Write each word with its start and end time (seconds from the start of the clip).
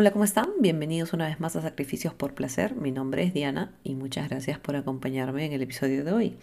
Hola, 0.00 0.12
¿cómo 0.12 0.22
están? 0.22 0.50
Bienvenidos 0.60 1.12
una 1.12 1.26
vez 1.26 1.40
más 1.40 1.56
a 1.56 1.60
Sacrificios 1.60 2.14
por 2.14 2.32
Placer. 2.32 2.76
Mi 2.76 2.92
nombre 2.92 3.24
es 3.24 3.34
Diana 3.34 3.72
y 3.82 3.96
muchas 3.96 4.28
gracias 4.28 4.56
por 4.60 4.76
acompañarme 4.76 5.44
en 5.44 5.52
el 5.52 5.60
episodio 5.60 6.04
de 6.04 6.12
hoy. 6.12 6.36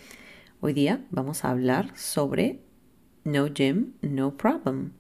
Hoy 0.60 0.74
día 0.74 1.06
vamos 1.10 1.46
a 1.46 1.52
hablar 1.52 1.98
sobre 1.98 2.60
No 3.24 3.48
Gym, 3.48 3.94
No 4.02 4.36
Problem. 4.36 4.92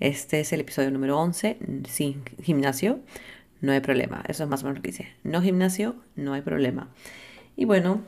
Este 0.00 0.40
es 0.40 0.52
el 0.52 0.58
episodio 0.58 0.90
número 0.90 1.20
11, 1.20 1.58
sin 1.88 2.24
gimnasio, 2.42 2.98
no 3.60 3.70
hay 3.70 3.78
problema. 3.78 4.24
Eso 4.26 4.42
es 4.42 4.50
más 4.50 4.62
o 4.62 4.64
menos 4.64 4.78
lo 4.78 4.82
que 4.82 4.90
dice. 4.90 5.06
No 5.22 5.40
gimnasio, 5.40 5.94
no 6.16 6.32
hay 6.32 6.42
problema. 6.42 6.90
Y 7.56 7.64
bueno, 7.64 8.00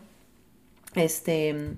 este... 0.96 1.76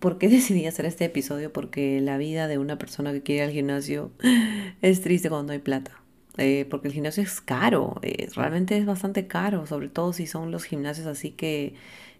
¿Por 0.00 0.18
qué 0.18 0.28
decidí 0.28 0.66
hacer 0.66 0.84
este 0.84 1.06
episodio? 1.06 1.50
Porque 1.50 2.02
la 2.02 2.18
vida 2.18 2.46
de 2.46 2.58
una 2.58 2.76
persona 2.76 3.10
que 3.12 3.22
quiere 3.22 3.44
ir 3.44 3.48
al 3.48 3.54
gimnasio 3.54 4.10
es 4.82 5.00
triste 5.00 5.30
cuando 5.30 5.46
no 5.46 5.52
hay 5.54 5.60
plata. 5.60 5.99
Eh, 6.42 6.66
porque 6.70 6.88
el 6.88 6.94
gimnasio 6.94 7.22
es 7.22 7.42
caro, 7.42 8.00
realmente 8.34 8.78
es 8.78 8.86
bastante 8.86 9.26
caro, 9.26 9.66
sobre 9.66 9.90
todo 9.90 10.14
si 10.14 10.26
son 10.26 10.50
los 10.50 10.64
gimnasios 10.64 11.06
así 11.06 11.32
que, 11.32 11.74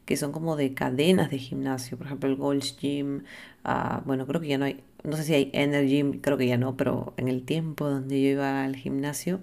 que 0.05 0.19
son 0.19 0.31
como 0.31 0.57
de 0.57 0.75
cadenas 0.75 1.31
de 1.31 1.39
gimnasio, 1.39 1.97
por 1.97 2.07
ejemplo 2.07 2.29
el 2.29 2.37
Gold's 2.37 2.77
Gym, 2.79 3.23
uh, 3.65 4.03
bueno, 4.05 4.27
creo 4.27 4.43
que 4.43 4.49
ya 4.49 4.59
no 4.59 4.67
hay, 4.67 4.83
no 5.05 5.17
sé 5.17 5.23
si 5.25 5.33
hay 5.33 5.51
Energy, 5.55 6.19
creo 6.21 6.37
que 6.37 6.47
ya 6.47 6.59
no, 6.59 6.77
pero 6.77 7.15
en 7.17 7.29
el 7.29 7.45
tiempo 7.45 7.89
donde 7.89 8.21
yo 8.21 8.29
iba 8.29 8.63
al 8.63 8.77
gimnasio 8.77 9.41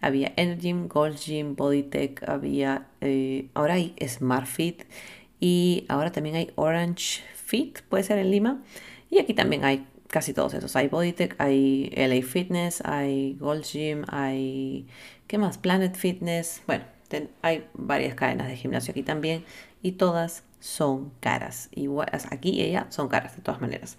había 0.00 0.32
Energy, 0.36 0.72
Gold's 0.88 1.26
Gym, 1.26 1.54
Bodytech, 1.54 2.26
había, 2.26 2.86
eh, 3.02 3.48
ahora 3.52 3.74
hay 3.74 3.94
Smart 4.08 4.46
Fit 4.46 4.84
y 5.38 5.84
ahora 5.88 6.12
también 6.12 6.36
hay 6.36 6.50
Orange 6.54 7.20
Fit, 7.34 7.82
puede 7.90 8.04
ser 8.04 8.16
en 8.16 8.30
Lima, 8.30 8.62
y 9.10 9.18
aquí 9.18 9.34
también 9.34 9.66
hay 9.66 9.84
casi 10.08 10.32
todos 10.32 10.54
esos. 10.54 10.74
Hay 10.76 10.88
Bodytech, 10.88 11.34
hay 11.38 11.90
LA 11.96 12.22
Fitness, 12.26 12.82
hay 12.84 13.36
Gold 13.40 13.64
Gym, 13.64 14.04
hay... 14.08 14.86
¿Qué 15.26 15.38
más? 15.38 15.58
Planet 15.58 15.96
Fitness. 15.96 16.62
Bueno, 16.66 16.84
hay 17.42 17.66
varias 17.74 18.14
cadenas 18.14 18.48
de 18.48 18.56
gimnasio 18.56 18.92
aquí 18.92 19.02
también 19.02 19.44
y 19.82 19.92
todas 19.92 20.44
son 20.60 21.12
caras. 21.20 21.68
Igual, 21.74 22.08
aquí 22.30 22.50
y 22.50 22.62
ella 22.62 22.86
son 22.90 23.08
caras 23.08 23.36
de 23.36 23.42
todas 23.42 23.60
maneras. 23.60 23.98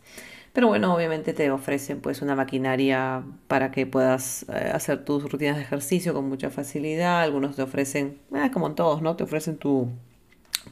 Pero 0.54 0.70
bueno, 0.70 0.96
obviamente 0.96 1.34
te 1.34 1.52
ofrecen 1.52 2.00
pues 2.00 2.22
una 2.22 2.34
maquinaria 2.34 3.24
para 3.48 3.72
que 3.72 3.86
puedas 3.86 4.46
eh, 4.50 4.72
hacer 4.74 5.04
tus 5.04 5.30
rutinas 5.30 5.58
de 5.58 5.64
ejercicio 5.64 6.14
con 6.14 6.30
mucha 6.30 6.50
facilidad. 6.50 7.22
Algunos 7.22 7.58
te 7.58 7.62
ofrecen, 7.62 8.20
eh, 8.34 8.50
como 8.54 8.68
en 8.68 8.76
todos, 8.76 9.02
¿no? 9.02 9.18
Te 9.18 9.26
ofrecen 9.26 9.58
tu 9.58 9.90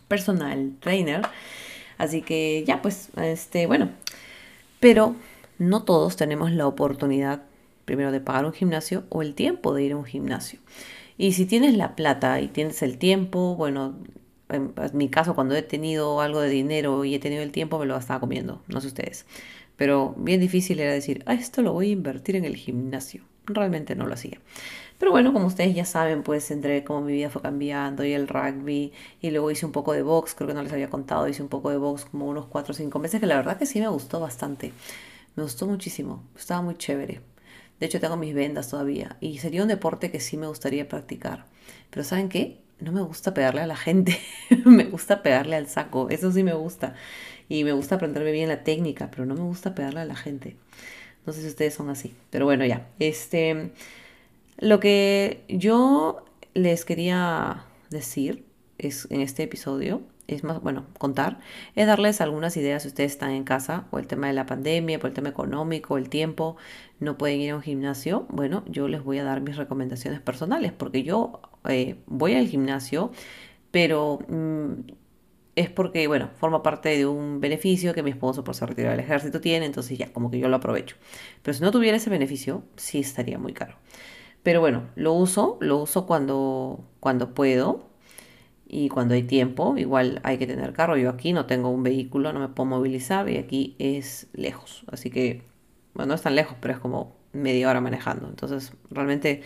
personal 0.08 0.72
trainer. 0.80 1.22
Así 1.98 2.22
que 2.22 2.64
ya 2.66 2.82
pues, 2.82 3.10
este, 3.18 3.68
bueno. 3.68 3.90
Pero 4.84 5.16
no 5.60 5.84
todos 5.84 6.18
tenemos 6.18 6.52
la 6.52 6.68
oportunidad 6.68 7.44
primero 7.86 8.12
de 8.12 8.20
pagar 8.20 8.44
un 8.44 8.52
gimnasio 8.52 9.06
o 9.08 9.22
el 9.22 9.34
tiempo 9.34 9.74
de 9.74 9.84
ir 9.84 9.94
a 9.94 9.96
un 9.96 10.04
gimnasio. 10.04 10.60
Y 11.18 11.32
si 11.32 11.46
tienes 11.46 11.78
la 11.78 11.96
plata 11.96 12.42
y 12.42 12.50
tienes 12.50 12.82
el 12.82 12.98
tiempo, 12.98 13.56
bueno, 13.56 13.96
en, 14.50 14.74
mi 14.92 15.08
caso 15.08 15.36
cuando 15.36 15.56
he 15.56 15.62
tenido 15.62 16.20
algo 16.20 16.42
de 16.42 16.50
dinero 16.50 17.06
y 17.06 17.16
he 17.16 17.20
tenido 17.20 17.44
el 17.44 17.54
tiempo 17.54 17.80
me 17.80 17.86
lo 17.86 17.96
estaba 17.96 18.20
comiendo, 18.20 18.62
no 18.68 18.82
sé 18.82 18.88
ustedes. 18.88 19.26
Pero 19.78 20.16
bien 20.18 20.42
difícil 20.42 20.82
era 20.82 20.92
decir, 20.92 21.24
ah, 21.28 21.34
esto 21.34 21.62
lo 21.62 21.72
voy 21.72 21.88
a 21.88 21.92
invertir 21.94 22.36
en 22.36 22.44
el 22.44 22.58
gimnasio. 22.58 23.24
Realmente 23.46 23.96
no 23.96 24.06
lo 24.06 24.16
hacía. 24.16 24.42
Pero 24.98 25.12
bueno, 25.12 25.34
como 25.34 25.48
ustedes 25.48 25.76
ya 25.76 25.86
saben, 25.86 26.24
pues 26.24 26.50
entre 26.52 26.84
cómo 26.84 27.02
mi 27.02 27.14
vida 27.14 27.30
fue 27.30 27.42
cambiando 27.42 28.06
y 28.06 28.14
el 28.14 28.28
rugby 28.28 28.94
y 29.22 29.32
luego 29.32 29.52
hice 29.52 29.66
un 29.66 29.72
poco 29.72 29.94
de 29.94 30.02
box, 30.02 30.34
creo 30.36 30.48
que 30.48 30.54
no 30.54 30.64
les 30.64 30.72
había 30.72 30.90
contado, 30.90 31.28
hice 31.28 31.42
un 31.42 31.50
poco 31.50 31.70
de 31.70 31.78
box 31.78 32.06
como 32.06 32.28
unos 32.28 32.46
4 32.46 32.72
o 32.72 32.76
5 32.76 33.00
meses, 33.00 33.20
que 33.20 33.28
la 33.28 33.36
verdad 33.36 33.58
que 33.58 33.66
sí 33.66 33.80
me 33.80 33.88
gustó 33.88 34.20
bastante. 34.20 34.72
Me 35.36 35.44
gustó 35.44 35.66
muchísimo, 35.68 36.24
estaba 36.38 36.62
muy 36.62 36.76
chévere. 36.76 37.22
De 37.80 37.88
hecho, 37.88 38.00
tengo 38.00 38.16
mis 38.18 38.34
vendas 38.34 38.70
todavía 38.70 39.18
y 39.20 39.40
sería 39.40 39.64
un 39.64 39.68
deporte 39.68 40.12
que 40.12 40.20
sí 40.20 40.38
me 40.38 40.48
gustaría 40.48 40.88
practicar. 40.88 41.46
Pero 41.90 42.04
¿saben 42.04 42.30
qué? 42.30 42.62
No 42.80 42.92
me 42.92 43.02
gusta 43.02 43.34
pegarle 43.34 43.62
a 43.62 43.68
la 43.68 43.76
gente, 43.76 44.20
me 44.66 44.86
gusta 44.86 45.22
pegarle 45.24 45.56
al 45.56 45.68
saco, 45.68 46.10
eso 46.10 46.32
sí 46.32 46.44
me 46.44 46.54
gusta. 46.54 46.96
Y 47.50 47.64
me 47.64 47.74
gusta 47.74 47.96
aprenderme 47.96 48.32
bien 48.32 48.50
la 48.50 48.64
técnica, 48.64 49.10
pero 49.12 49.26
no 49.26 49.36
me 49.36 49.42
gusta 49.42 49.76
pegarle 49.76 50.02
a 50.02 50.06
la 50.06 50.16
gente. 50.16 50.56
No 51.26 51.34
sé 51.34 51.42
si 51.42 51.48
ustedes 51.48 51.74
son 51.74 51.90
así, 51.90 52.14
pero 52.30 52.46
bueno, 52.46 52.66
ya. 52.66 52.88
Este, 53.00 53.72
lo 54.58 54.80
que 54.80 55.44
yo 55.48 56.26
les 56.54 56.86
quería 56.86 57.66
decir 57.90 58.46
es 58.78 59.08
en 59.10 59.22
este 59.22 59.44
episodio 59.44 60.02
es 60.28 60.44
más, 60.44 60.62
bueno, 60.62 60.86
contar, 60.98 61.40
es 61.76 61.88
darles 61.88 62.22
algunas 62.22 62.56
ideas 62.58 62.84
si 62.84 62.90
ustedes 62.90 63.12
están 63.12 63.32
en 63.32 63.44
casa 63.44 63.88
o 63.92 64.00
el 64.00 64.08
tema 64.08 64.28
de 64.28 64.34
la 64.34 64.46
pandemia, 64.46 65.00
por 65.00 65.10
el 65.10 65.14
tema 65.14 65.30
económico, 65.30 65.98
el 65.98 66.10
tiempo, 66.10 66.56
no 67.00 67.18
pueden 67.18 67.42
ir 67.42 67.52
a 67.52 67.56
un 67.56 67.62
gimnasio. 67.62 68.26
Bueno, 68.30 68.64
yo 68.68 68.88
les 68.88 69.04
voy 69.04 69.20
a 69.20 69.24
dar 69.24 69.42
mis 69.42 69.58
recomendaciones 69.58 70.22
personales 70.22 70.72
porque 70.72 71.04
yo 71.04 71.42
eh, 71.68 71.98
voy 72.06 72.36
al 72.36 72.48
gimnasio, 72.48 73.12
pero 73.72 74.20
mm, 74.28 74.92
es 75.56 75.70
porque, 75.70 76.08
bueno, 76.08 76.30
forma 76.36 76.64
parte 76.64 76.98
de 76.98 77.06
un 77.06 77.40
beneficio 77.42 77.94
que 77.94 78.04
mi 78.04 78.12
esposo 78.12 78.44
por 78.44 78.56
ser 78.56 78.70
retirado 78.70 78.96
del 78.96 79.02
ejército 79.02 79.42
tiene, 79.42 79.66
entonces 79.66 79.98
ya, 79.98 80.12
como 80.14 80.32
que 80.32 80.40
yo 80.40 80.48
lo 80.48 80.56
aprovecho. 80.56 80.96
Pero 81.42 81.54
si 81.54 81.62
no 81.62 81.72
tuviera 81.72 81.98
ese 81.98 82.10
beneficio, 82.10 82.64
sí 82.76 83.00
estaría 83.00 83.38
muy 83.38 83.54
caro. 83.54 83.76
Pero 84.44 84.60
bueno, 84.60 84.84
lo 84.96 85.14
uso, 85.14 85.58
lo 85.62 85.78
uso 85.78 86.06
cuando, 86.06 86.84
cuando 87.00 87.34
puedo 87.34 87.88
y 88.68 88.90
cuando 88.90 89.14
hay 89.14 89.24
tiempo, 89.24 89.78
igual 89.78 90.20
hay 90.24 90.38
que 90.38 90.48
tener 90.48 90.74
carro. 90.74 90.98
Yo 90.98 91.10
aquí 91.10 91.32
no 91.34 91.46
tengo 91.46 91.70
un 91.70 91.84
vehículo, 91.84 92.34
no 92.34 92.40
me 92.40 92.50
puedo 92.50 92.70
movilizar 92.70 93.30
y 93.30 93.38
aquí 93.38 93.76
es 93.80 94.28
lejos. 94.34 94.84
Así 94.92 95.10
que, 95.10 95.44
bueno, 95.94 96.10
no 96.10 96.16
es 96.16 96.22
tan 96.22 96.36
lejos, 96.36 96.58
pero 96.60 96.74
es 96.74 96.80
como 96.80 97.16
media 97.32 97.70
hora 97.70 97.82
manejando. 97.82 98.28
Entonces, 98.28 98.74
realmente 98.92 99.44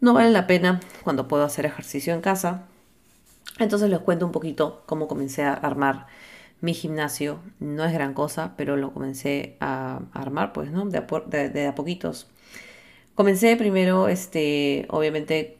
no 0.00 0.14
vale 0.14 0.30
la 0.30 0.46
pena 0.46 0.80
cuando 1.02 1.26
puedo 1.28 1.44
hacer 1.44 1.66
ejercicio 1.66 2.14
en 2.14 2.20
casa. 2.20 2.66
Entonces 3.58 3.90
les 3.90 4.00
cuento 4.00 4.26
un 4.26 4.32
poquito 4.32 4.82
cómo 4.86 5.08
comencé 5.08 5.42
a 5.44 5.54
armar 5.54 6.06
mi 6.60 6.74
gimnasio. 6.74 7.40
No 7.60 7.84
es 7.84 7.92
gran 7.92 8.14
cosa, 8.14 8.54
pero 8.56 8.76
lo 8.76 8.92
comencé 8.92 9.56
a 9.60 10.00
armar, 10.12 10.52
pues, 10.52 10.70
¿no? 10.70 10.84
De 10.86 10.98
a, 10.98 11.48
de 11.48 11.66
a 11.66 11.74
poquitos. 11.74 12.28
Comencé 13.14 13.56
primero, 13.56 14.08
este, 14.08 14.86
obviamente, 14.90 15.58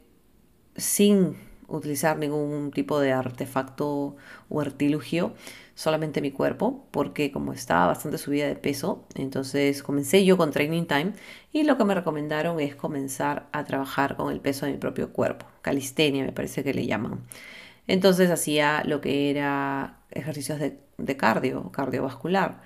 sin 0.77 1.37
utilizar 1.69 2.19
ningún 2.19 2.73
tipo 2.73 2.99
de 2.99 3.13
artefacto 3.13 4.17
o 4.49 4.61
artilugio, 4.61 5.35
solamente 5.75 6.21
mi 6.21 6.33
cuerpo, 6.33 6.87
porque 6.91 7.31
como 7.33 7.53
estaba 7.53 7.87
bastante 7.87 8.19
subida 8.19 8.47
de 8.49 8.57
peso, 8.57 9.07
entonces 9.15 9.83
comencé 9.83 10.25
yo 10.25 10.37
con 10.37 10.51
Training 10.51 10.87
Time 10.87 11.13
y 11.53 11.65
lo 11.65 11.79
que 11.79 11.85
me 11.85 11.95
recomendaron 11.95 12.61
es 12.61 12.75
comenzar 12.75 13.49
a 13.53 13.65
trabajar 13.65 14.17
con 14.17 14.33
el 14.33 14.41
peso 14.41 14.67
de 14.67 14.73
mi 14.73 14.79
propio 14.79 15.13
cuerpo, 15.13 15.47
calistenia 15.63 16.25
me 16.25 16.33
parece 16.33 16.65
que 16.65 16.75
le 16.75 16.87
llaman. 16.87 17.21
Entonces 17.87 18.31
hacía 18.31 18.83
lo 18.85 19.01
que 19.01 19.31
era 19.31 20.01
ejercicios 20.11 20.59
de, 20.61 21.17
cardio, 21.17 21.71
cardiovascular. 21.73 22.63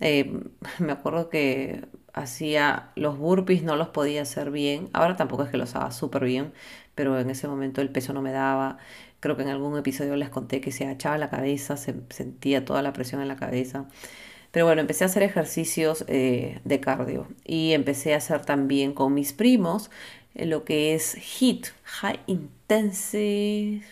Eh, 0.00 0.40
me 0.78 0.92
acuerdo 0.92 1.28
que 1.30 1.84
hacía 2.12 2.90
los 2.96 3.18
burpees, 3.18 3.62
no 3.62 3.76
los 3.76 3.88
podía 3.88 4.22
hacer 4.22 4.50
bien. 4.50 4.88
Ahora 4.92 5.16
tampoco 5.16 5.44
es 5.44 5.50
que 5.50 5.56
los 5.56 5.74
haga 5.76 5.90
súper 5.92 6.24
bien, 6.24 6.52
pero 6.94 7.18
en 7.18 7.30
ese 7.30 7.48
momento 7.48 7.80
el 7.80 7.90
peso 7.90 8.12
no 8.12 8.22
me 8.22 8.32
daba. 8.32 8.78
Creo 9.20 9.36
que 9.36 9.42
en 9.42 9.48
algún 9.48 9.78
episodio 9.78 10.16
les 10.16 10.30
conté 10.30 10.60
que 10.60 10.72
se 10.72 10.84
agachaba 10.84 11.18
la 11.18 11.30
cabeza, 11.30 11.76
se 11.76 11.94
sentía 12.10 12.64
toda 12.64 12.82
la 12.82 12.92
presión 12.92 13.20
en 13.22 13.28
la 13.28 13.36
cabeza. 13.36 13.86
Pero 14.52 14.66
bueno, 14.66 14.82
empecé 14.82 15.04
a 15.04 15.06
hacer 15.06 15.22
ejercicios 15.22 16.04
eh, 16.08 16.60
de 16.64 16.80
cardio 16.80 17.26
y 17.44 17.72
empecé 17.72 18.14
a 18.14 18.18
hacer 18.18 18.44
también 18.44 18.92
con 18.92 19.14
mis 19.14 19.32
primos 19.32 19.90
eh, 20.34 20.46
lo 20.46 20.64
que 20.64 20.94
es 20.94 21.14
HIIT, 21.16 21.68
High 21.84 22.20
Intensive 22.26 23.82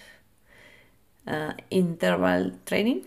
ah, 1.26 1.56
Interval 1.70 2.58
Training, 2.64 3.02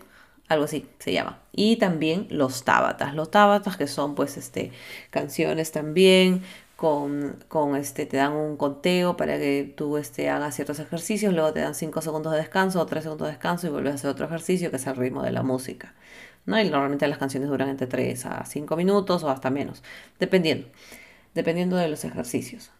algo 0.48 0.64
así 0.64 0.86
se 0.98 1.12
llama. 1.12 1.40
Y 1.52 1.76
también 1.76 2.26
los 2.30 2.64
tábatas, 2.64 3.14
los 3.14 3.30
tábatas 3.30 3.76
que 3.76 3.86
son 3.86 4.14
pues 4.14 4.36
este 4.36 4.72
canciones 5.10 5.72
también 5.72 6.42
con, 6.76 7.36
con, 7.48 7.76
este, 7.76 8.04
te 8.06 8.16
dan 8.16 8.32
un 8.32 8.56
conteo 8.56 9.16
para 9.16 9.38
que 9.38 9.72
tú 9.76 9.96
este, 9.96 10.28
hagas 10.28 10.54
ciertos 10.56 10.80
ejercicios, 10.80 11.32
luego 11.32 11.52
te 11.52 11.60
dan 11.60 11.74
5 11.74 12.02
segundos 12.02 12.32
de 12.32 12.38
descanso 12.38 12.80
o 12.80 12.86
3 12.86 13.02
segundos 13.04 13.28
de 13.28 13.32
descanso 13.32 13.66
y 13.66 13.70
vuelves 13.70 13.92
a 13.92 13.94
hacer 13.94 14.10
otro 14.10 14.26
ejercicio 14.26 14.70
que 14.70 14.76
es 14.76 14.86
el 14.86 14.96
ritmo 14.96 15.22
de 15.22 15.30
la 15.32 15.42
música. 15.42 15.94
¿no? 16.46 16.60
Y 16.60 16.68
normalmente 16.68 17.06
las 17.08 17.18
canciones 17.18 17.48
duran 17.48 17.68
entre 17.68 17.86
3 17.86 18.26
a 18.26 18.44
5 18.44 18.76
minutos 18.76 19.22
o 19.22 19.30
hasta 19.30 19.50
menos, 19.50 19.82
dependiendo, 20.18 20.68
dependiendo 21.34 21.76
de 21.76 21.88
los 21.88 22.04
ejercicios. 22.04 22.70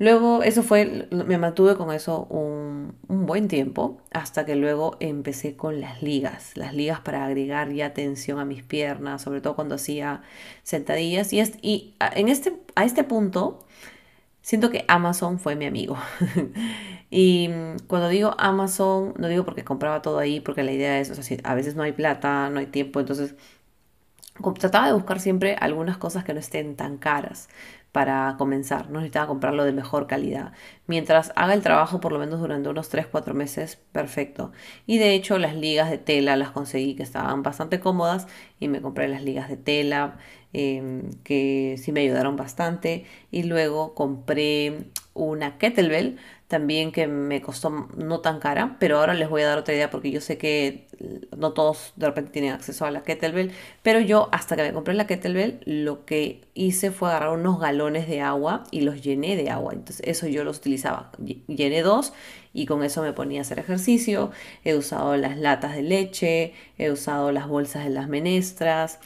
Luego, 0.00 0.42
eso 0.42 0.62
fue, 0.62 1.08
me 1.10 1.36
mantuve 1.36 1.76
con 1.76 1.92
eso 1.92 2.24
un, 2.30 2.96
buen 3.06 3.48
tiempo, 3.48 4.00
hasta 4.10 4.46
que 4.46 4.56
luego 4.56 4.96
empecé 4.98 5.56
con 5.56 5.78
las 5.82 6.02
ligas, 6.02 6.56
las 6.56 6.74
ligas 6.74 7.00
para 7.00 7.26
agregar 7.26 7.70
ya 7.70 7.92
tensión 7.92 8.38
a 8.38 8.46
mis 8.46 8.62
piernas, 8.62 9.20
sobre 9.20 9.42
todo 9.42 9.54
cuando 9.56 9.74
hacía 9.74 10.22
sentadillas. 10.62 11.34
Y, 11.34 11.42
y 11.60 11.94
en 12.16 12.30
este, 12.30 12.54
a 12.76 12.86
este 12.86 13.04
punto, 13.04 13.66
siento 14.40 14.70
que 14.70 14.86
Amazon 14.88 15.38
fue 15.38 15.54
mi 15.54 15.66
amigo. 15.66 15.98
y 17.10 17.50
cuando 17.86 18.08
digo 18.08 18.34
Amazon, 18.38 19.12
no 19.18 19.28
digo 19.28 19.44
porque 19.44 19.64
compraba 19.64 20.00
todo 20.00 20.18
ahí, 20.18 20.40
porque 20.40 20.62
la 20.62 20.72
idea 20.72 20.98
es, 20.98 21.10
a 21.44 21.54
veces 21.54 21.76
no 21.76 21.82
hay 21.82 21.92
plata, 21.92 22.48
no 22.48 22.58
hay 22.58 22.66
tiempo, 22.66 23.00
entonces 23.00 23.34
trataba 24.58 24.86
de 24.86 24.94
buscar 24.94 25.20
siempre 25.20 25.56
algunas 25.60 25.98
cosas 25.98 26.24
que 26.24 26.32
no 26.32 26.40
estén 26.40 26.76
tan 26.76 26.96
caras. 26.96 27.48
Para 27.92 28.36
comenzar, 28.38 28.88
no 28.90 29.00
necesitaba 29.00 29.26
comprarlo 29.26 29.64
de 29.64 29.72
mejor 29.72 30.06
calidad. 30.06 30.52
Mientras 30.86 31.32
haga 31.36 31.54
el 31.54 31.62
trabajo 31.62 32.00
por 32.00 32.12
lo 32.12 32.18
menos 32.18 32.40
durante 32.40 32.68
unos 32.68 32.88
3-4 32.92 33.34
meses, 33.34 33.76
perfecto. 33.92 34.52
Y 34.86 34.98
de 34.98 35.14
hecho 35.14 35.38
las 35.38 35.56
ligas 35.56 35.90
de 35.90 35.98
tela 35.98 36.36
las 36.36 36.50
conseguí 36.50 36.94
que 36.94 37.02
estaban 37.02 37.42
bastante 37.42 37.80
cómodas 37.80 38.28
y 38.60 38.68
me 38.68 38.80
compré 38.80 39.08
las 39.08 39.22
ligas 39.22 39.48
de 39.48 39.56
tela 39.56 40.18
em, 40.52 41.10
que 41.24 41.76
sí 41.78 41.92
me 41.92 42.00
ayudaron 42.00 42.36
bastante. 42.36 43.04
Y 43.30 43.44
luego 43.44 43.94
compré 43.94 44.90
una 45.14 45.58
kettlebell 45.58 46.18
también 46.50 46.90
que 46.90 47.06
me 47.06 47.40
costó 47.40 47.70
no 47.96 48.18
tan 48.20 48.40
cara, 48.40 48.76
pero 48.80 48.98
ahora 48.98 49.14
les 49.14 49.30
voy 49.30 49.42
a 49.42 49.46
dar 49.46 49.58
otra 49.58 49.72
idea 49.72 49.88
porque 49.88 50.10
yo 50.10 50.20
sé 50.20 50.36
que 50.36 50.88
no 51.36 51.52
todos 51.52 51.92
de 51.94 52.06
repente 52.06 52.32
tienen 52.32 52.52
acceso 52.52 52.84
a 52.84 52.90
la 52.90 53.04
kettlebell, 53.04 53.52
pero 53.82 54.00
yo 54.00 54.28
hasta 54.32 54.56
que 54.56 54.64
me 54.64 54.72
compré 54.72 54.94
la 54.94 55.06
kettlebell 55.06 55.60
lo 55.64 56.04
que 56.04 56.40
hice 56.54 56.90
fue 56.90 57.08
agarrar 57.08 57.30
unos 57.30 57.60
galones 57.60 58.08
de 58.08 58.20
agua 58.20 58.64
y 58.72 58.80
los 58.80 59.00
llené 59.00 59.36
de 59.36 59.48
agua, 59.48 59.74
entonces 59.74 60.04
eso 60.08 60.26
yo 60.26 60.42
los 60.42 60.58
utilizaba, 60.58 61.12
llené 61.46 61.82
dos 61.82 62.12
y 62.52 62.66
con 62.66 62.82
eso 62.82 63.00
me 63.00 63.12
ponía 63.12 63.38
a 63.38 63.42
hacer 63.42 63.60
ejercicio, 63.60 64.32
he 64.64 64.74
usado 64.74 65.16
las 65.16 65.38
latas 65.38 65.76
de 65.76 65.82
leche, 65.82 66.52
he 66.78 66.90
usado 66.90 67.30
las 67.30 67.46
bolsas 67.46 67.84
de 67.84 67.90
las 67.90 68.08
menestras, 68.08 68.98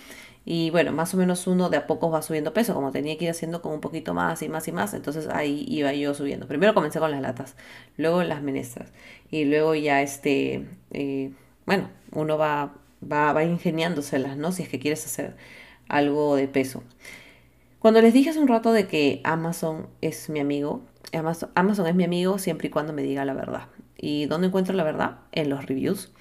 y 0.46 0.70
bueno, 0.70 0.92
más 0.92 1.14
o 1.14 1.16
menos 1.16 1.46
uno 1.46 1.70
de 1.70 1.78
a 1.78 1.86
poco 1.86 2.10
va 2.10 2.20
subiendo 2.20 2.52
peso, 2.52 2.74
como 2.74 2.92
tenía 2.92 3.16
que 3.16 3.24
ir 3.24 3.30
haciendo 3.30 3.62
con 3.62 3.72
un 3.72 3.80
poquito 3.80 4.12
más 4.12 4.42
y 4.42 4.48
más 4.48 4.68
y 4.68 4.72
más, 4.72 4.92
entonces 4.92 5.28
ahí 5.28 5.64
iba 5.68 5.92
yo 5.94 6.12
subiendo. 6.14 6.46
Primero 6.46 6.74
comencé 6.74 6.98
con 6.98 7.10
las 7.10 7.22
latas, 7.22 7.56
luego 7.96 8.22
las 8.22 8.42
menestras 8.42 8.92
y 9.30 9.46
luego 9.46 9.74
ya 9.74 10.02
este, 10.02 10.66
eh, 10.90 11.32
bueno, 11.64 11.88
uno 12.12 12.36
va, 12.36 12.74
va, 13.10 13.32
va 13.32 13.44
ingeniándoselas, 13.44 14.36
¿no? 14.36 14.52
Si 14.52 14.62
es 14.62 14.68
que 14.68 14.78
quieres 14.78 15.04
hacer 15.06 15.34
algo 15.88 16.36
de 16.36 16.46
peso. 16.48 16.82
Cuando 17.78 18.00
les 18.02 18.12
dije 18.12 18.30
hace 18.30 18.38
un 18.38 18.48
rato 18.48 18.72
de 18.72 18.86
que 18.86 19.20
Amazon 19.24 19.88
es 20.02 20.28
mi 20.28 20.40
amigo, 20.40 20.82
Amazon, 21.12 21.50
Amazon 21.54 21.86
es 21.86 21.94
mi 21.94 22.04
amigo 22.04 22.38
siempre 22.38 22.68
y 22.68 22.70
cuando 22.70 22.92
me 22.92 23.02
diga 23.02 23.24
la 23.24 23.34
verdad. 23.34 23.68
¿Y 23.96 24.26
dónde 24.26 24.48
encuentro 24.48 24.74
la 24.74 24.84
verdad? 24.84 25.18
En 25.32 25.48
los 25.48 25.64
reviews 25.66 26.12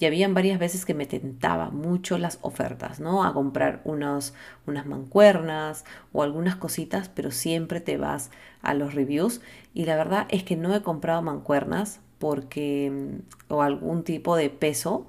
y 0.00 0.06
habían 0.06 0.32
varias 0.32 0.58
veces 0.58 0.86
que 0.86 0.94
me 0.94 1.04
tentaba 1.04 1.70
mucho 1.70 2.16
las 2.16 2.38
ofertas, 2.40 3.00
¿no? 3.00 3.22
A 3.22 3.34
comprar 3.34 3.82
unos, 3.84 4.32
unas 4.66 4.86
mancuernas 4.86 5.84
o 6.12 6.22
algunas 6.22 6.56
cositas, 6.56 7.10
pero 7.10 7.30
siempre 7.30 7.80
te 7.80 7.98
vas 7.98 8.30
a 8.62 8.72
los 8.72 8.94
reviews. 8.94 9.42
Y 9.74 9.84
la 9.84 9.96
verdad 9.96 10.26
es 10.30 10.42
que 10.42 10.56
no 10.56 10.74
he 10.74 10.82
comprado 10.82 11.20
mancuernas 11.20 12.00
porque, 12.18 12.90
mm, 12.90 13.52
o 13.52 13.62
algún 13.62 14.02
tipo 14.02 14.36
de 14.36 14.48
peso, 14.48 15.06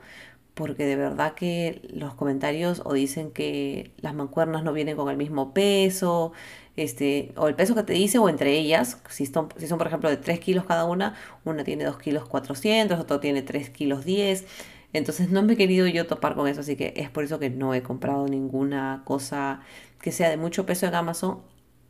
porque 0.54 0.86
de 0.86 0.98
verdad 0.98 1.36
que 1.36 1.82
los 1.94 2.14
comentarios 2.14 2.82
o 2.86 2.94
dicen 2.94 3.32
que 3.32 3.94
las 3.98 4.14
mancuernas 4.14 4.64
no 4.64 4.74
vienen 4.74 4.98
con 4.98 5.10
el 5.10 5.18
mismo 5.18 5.54
peso, 5.54 6.34
este, 6.76 7.32
o 7.38 7.48
el 7.48 7.56
peso 7.56 7.76
que 7.76 7.84
te 7.84 7.94
dice, 7.94 8.20
o 8.20 8.30
entre 8.30 8.58
ellas, 8.58 8.98
si 9.10 9.26
son, 9.26 9.50
si 9.58 9.68
son 9.68 9.78
por 9.78 9.88
ejemplo 9.88 10.10
de 10.10 10.18
3 10.18 10.40
kilos 10.40 10.66
cada 10.66 10.86
una, 10.86 11.16
una 11.46 11.64
tiene 11.64 11.86
2 11.86 11.98
kilos 12.00 12.28
400, 12.28 13.00
otra 13.00 13.20
tiene 13.22 13.42
3 13.42 13.70
kilos 13.70 14.06
10. 14.06 14.46
Entonces 14.94 15.30
no 15.30 15.42
me 15.44 15.54
he 15.54 15.58
querido 15.58 15.88
yo 15.88 16.06
topar 16.08 16.36
con 16.36 16.48
eso, 16.48 16.62
así 16.62 16.76
que 16.76 16.94
es 16.98 17.10
por 17.10 17.24
eso 17.24 17.40
que 17.40 17.50
no 17.50 17.74
he 17.74 17.82
comprado 17.82 18.28
ninguna 18.28 19.04
cosa 19.06 19.62
que 20.02 20.12
sea 20.12 20.30
de 20.30 20.38
mucho 20.38 20.66
peso 20.66 20.86
en 20.88 20.96
Amazon. 20.96 21.42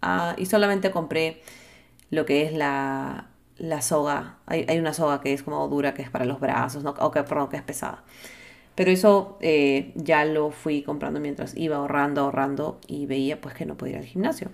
Ah, 0.02 0.36
y 0.38 0.46
solamente 0.46 0.92
compré 0.92 1.42
lo 2.10 2.26
que 2.26 2.44
es 2.44 2.54
la, 2.54 3.30
la 3.58 3.82
soga. 3.82 4.40
Hay, 4.46 4.66
una 4.80 4.94
soga 4.94 5.22
que 5.22 5.34
es 5.34 5.44
como 5.44 5.68
dura, 5.68 5.94
que 5.94 6.02
es 6.04 6.10
para 6.10 6.26
los 6.26 6.40
brazos, 6.40 6.84
¿no? 6.84 6.92
o 6.92 7.12
que, 7.12 7.24
perdón, 7.24 7.50
que 7.50 7.58
es 7.58 7.64
pesada. 7.64 8.04
Pero 8.76 8.92
eso 8.92 9.38
eh, 9.42 9.92
ya 9.96 10.26
lo 10.26 10.52
fui 10.52 10.84
comprando 10.84 11.20
mientras 11.20 11.56
iba 11.58 11.78
ahorrando, 11.78 12.22
ahorrando 12.22 12.80
y 12.88 13.06
veía 13.06 13.42
pues 13.42 13.56
que 13.56 13.66
no 13.66 13.78
podía 13.78 13.94
ir 13.94 14.00
al 14.00 14.06
gimnasio. 14.06 14.50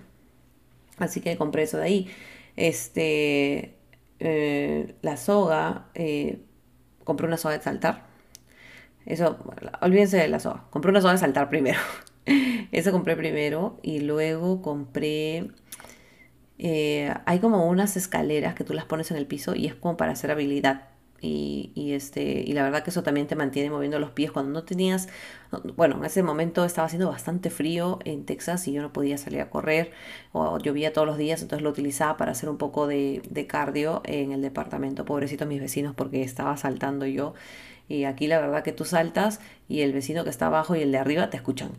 Así 0.98 1.20
que 1.20 1.36
compré 1.36 1.64
eso 1.64 1.78
de 1.78 1.84
ahí. 1.84 2.10
Este, 2.56 3.76
eh, 4.20 4.94
la 5.02 5.16
soga, 5.16 5.86
eh, 5.94 6.40
compré 7.04 7.26
una 7.26 7.36
soga 7.36 7.56
de 7.58 7.62
saltar 7.62 8.07
eso, 9.08 9.38
olvídense 9.80 10.18
de 10.18 10.28
la 10.28 10.38
soga. 10.38 10.64
Compré 10.68 10.90
una 10.90 11.00
soga 11.00 11.14
de 11.14 11.18
saltar 11.18 11.48
primero. 11.48 11.78
Eso 12.72 12.92
compré 12.92 13.16
primero 13.16 13.80
y 13.82 14.00
luego 14.00 14.60
compré... 14.60 15.50
Eh, 16.58 17.14
hay 17.24 17.38
como 17.38 17.66
unas 17.68 17.96
escaleras 17.96 18.54
que 18.54 18.64
tú 18.64 18.74
las 18.74 18.84
pones 18.84 19.10
en 19.10 19.16
el 19.16 19.26
piso 19.26 19.54
y 19.54 19.66
es 19.66 19.74
como 19.74 19.96
para 19.96 20.12
hacer 20.12 20.30
habilidad. 20.30 20.88
Y, 21.20 21.72
y, 21.74 21.92
este, 21.92 22.22
y 22.22 22.52
la 22.52 22.62
verdad 22.62 22.84
que 22.84 22.90
eso 22.90 23.02
también 23.02 23.26
te 23.26 23.34
mantiene 23.34 23.70
moviendo 23.70 23.98
los 23.98 24.10
pies 24.10 24.30
cuando 24.30 24.52
no 24.52 24.64
tenías, 24.64 25.08
bueno, 25.74 25.96
en 25.96 26.04
ese 26.04 26.22
momento 26.22 26.64
estaba 26.64 26.86
haciendo 26.86 27.08
bastante 27.08 27.50
frío 27.50 27.98
en 28.04 28.24
Texas 28.24 28.68
y 28.68 28.72
yo 28.72 28.82
no 28.82 28.92
podía 28.92 29.18
salir 29.18 29.40
a 29.40 29.50
correr 29.50 29.90
o 30.32 30.58
llovía 30.58 30.92
todos 30.92 31.08
los 31.08 31.18
días, 31.18 31.42
entonces 31.42 31.64
lo 31.64 31.70
utilizaba 31.70 32.16
para 32.16 32.32
hacer 32.32 32.48
un 32.48 32.56
poco 32.56 32.86
de, 32.86 33.22
de 33.28 33.46
cardio 33.48 34.00
en 34.04 34.30
el 34.30 34.42
departamento. 34.42 35.04
Pobrecito 35.04 35.44
mis 35.44 35.60
vecinos 35.60 35.92
porque 35.96 36.22
estaba 36.22 36.56
saltando 36.56 37.04
yo 37.04 37.34
y 37.88 38.04
aquí 38.04 38.26
la 38.26 38.40
verdad 38.40 38.62
que 38.62 38.72
tú 38.72 38.84
saltas 38.84 39.40
y 39.68 39.80
el 39.80 39.92
vecino 39.92 40.24
que 40.24 40.30
está 40.30 40.46
abajo 40.46 40.76
y 40.76 40.82
el 40.82 40.92
de 40.92 40.98
arriba 40.98 41.30
te 41.30 41.36
escuchan. 41.36 41.72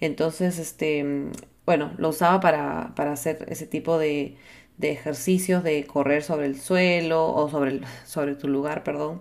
Entonces, 0.00 0.58
este, 0.58 1.30
bueno, 1.66 1.92
lo 1.98 2.10
usaba 2.10 2.40
para, 2.40 3.12
hacer 3.12 3.44
ese 3.48 3.66
tipo 3.66 3.98
de, 3.98 4.36
ejercicios 4.80 5.62
de 5.62 5.84
correr 5.86 6.22
sobre 6.22 6.46
el 6.46 6.60
suelo 6.60 7.32
o 7.34 7.48
sobre, 7.48 7.80
sobre 8.06 8.34
tu 8.34 8.48
lugar, 8.48 8.84
perdón. 8.84 9.20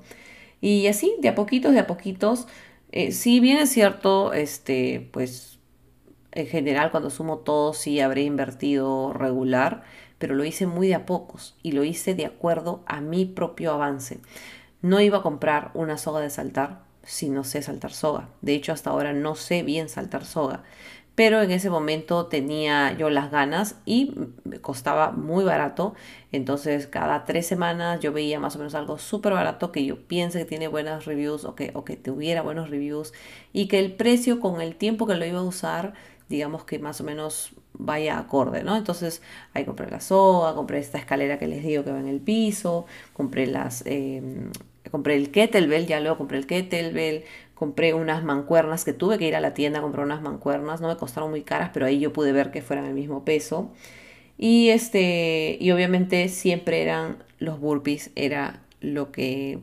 Y 0.62 0.88
así, 0.88 1.16
de 1.20 1.30
a 1.30 1.36
poquitos, 1.36 1.74
de 1.74 1.80
a 1.80 1.88
poquitos. 1.88 2.48
Eh, 2.92 3.12
si 3.12 3.40
bien 3.40 3.58
es 3.58 3.70
cierto, 3.70 4.34
este, 4.34 5.10
pues 5.12 5.60
en 6.32 6.48
general 6.48 6.92
cuando 6.92 7.10
sumo 7.10 7.40
todo 7.40 7.74
sí 7.74 8.00
habré 8.00 8.24
invertido 8.24 9.14
regular, 9.14 9.84
pero 10.18 10.36
lo 10.36 10.46
hice 10.46 10.68
muy 10.68 10.88
de 10.88 10.96
a 10.96 11.06
pocos 11.06 11.56
y 11.64 11.74
lo 11.74 11.84
hice 11.84 12.16
de 12.16 12.26
acuerdo 12.26 12.84
a 12.88 13.02
mi 13.02 13.26
propio 13.26 13.74
avance. 13.74 14.20
No 14.84 15.02
iba 15.02 15.18
a 15.18 15.22
comprar 15.24 15.72
una 15.74 15.98
soga 15.98 16.20
de 16.20 16.30
saltar 16.30 16.84
si 17.04 17.30
no 17.30 17.44
sé 17.44 17.62
saltar 17.62 17.94
soga. 17.94 18.30
De 18.42 18.54
hecho, 18.54 18.72
hasta 18.72 18.90
ahora 18.90 19.14
no 19.14 19.34
sé 19.36 19.64
bien 19.64 19.90
saltar 19.90 20.26
soga. 20.26 20.64
Pero 21.16 21.42
en 21.42 21.52
ese 21.52 21.70
momento 21.70 22.26
tenía 22.26 22.92
yo 22.98 23.10
las 23.10 23.32
ganas 23.32 23.76
y 23.86 24.14
me 24.44 24.60
costaba 24.60 25.12
muy 25.12 25.46
barato. 25.46 25.94
Entonces 26.32 26.88
cada 26.88 27.24
tres 27.24 27.48
semanas 27.48 28.00
yo 28.02 28.12
veía 28.12 28.40
más 28.40 28.56
o 28.56 28.60
menos 28.60 28.76
algo 28.76 28.98
súper 28.98 29.34
barato 29.34 29.72
que 29.72 29.86
yo 29.86 30.08
piense 30.08 30.40
que 30.40 30.46
tiene 30.46 30.68
buenas 30.68 31.06
reviews 31.06 31.46
o 31.46 31.56
que, 31.56 31.72
o 31.76 31.86
que 31.86 31.96
tuviera 31.98 32.42
buenos 32.42 32.70
reviews. 32.70 33.14
Y 33.54 33.68
que 33.68 33.80
el 33.80 33.94
precio 33.94 34.40
con 34.40 34.60
el 34.60 34.76
tiempo 34.76 35.08
que 35.08 35.16
lo 35.16 35.26
iba 35.26 35.40
a 35.40 35.44
usar, 35.44 35.94
digamos 36.30 36.66
que 36.66 36.80
más 36.80 37.00
o 37.00 37.04
menos 37.04 37.54
vaya 37.74 38.18
acorde, 38.18 38.64
¿no? 38.64 38.76
Entonces 38.76 39.22
ahí 39.54 39.66
compré 39.66 39.90
la 39.90 40.00
soga, 40.02 40.56
compré 40.56 40.80
esta 40.80 40.98
escalera 40.98 41.38
que 41.40 41.48
les 41.48 41.64
digo 41.64 41.84
que 41.84 41.92
va 41.92 42.00
en 42.00 42.08
el 42.08 42.20
piso, 42.20 42.86
compré 43.14 43.48
las... 43.48 43.84
Em, 43.86 44.52
compré 44.94 45.16
el 45.16 45.32
kettlebell, 45.32 45.88
ya 45.88 46.00
luego 46.00 46.20
compré 46.20 46.38
el 46.38 46.46
kettlebell, 46.46 47.24
compré 47.56 47.96
unas 47.96 48.24
mancuernas 48.24 48.86
que 48.86 48.94
tuve 48.94 49.18
que 49.18 49.28
ir 49.28 49.36
a 49.36 49.42
la 49.42 49.56
tienda 49.56 49.80
a 49.80 49.82
comprar 49.82 50.06
unas 50.06 50.22
mancuernas, 50.22 50.82
no 50.82 50.88
me 50.88 50.98
costaron 50.98 51.32
muy 51.32 51.42
caras, 51.42 51.72
pero 51.74 51.88
ahí 51.88 52.00
yo 52.00 52.14
pude 52.14 52.32
ver 52.32 52.52
que 52.52 52.62
fueran 52.62 52.86
el 52.86 52.94
mismo 52.94 53.26
peso. 53.26 53.72
Y 54.38 54.70
este, 54.70 55.58
y 55.60 55.72
obviamente 55.72 56.30
siempre 56.30 56.84
eran 56.84 57.24
los 57.40 57.60
burpees, 57.60 58.12
era 58.16 58.62
lo 58.82 59.12
que 59.12 59.62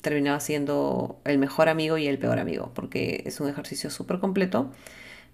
terminaba 0.00 0.40
siendo 0.40 1.20
el 1.26 1.38
mejor 1.38 1.68
amigo 1.68 1.96
y 1.96 2.08
el 2.08 2.18
peor 2.18 2.40
amigo, 2.40 2.72
porque 2.74 3.22
es 3.24 3.38
un 3.38 3.48
ejercicio 3.48 3.88
súper 3.88 4.18
completo, 4.18 4.72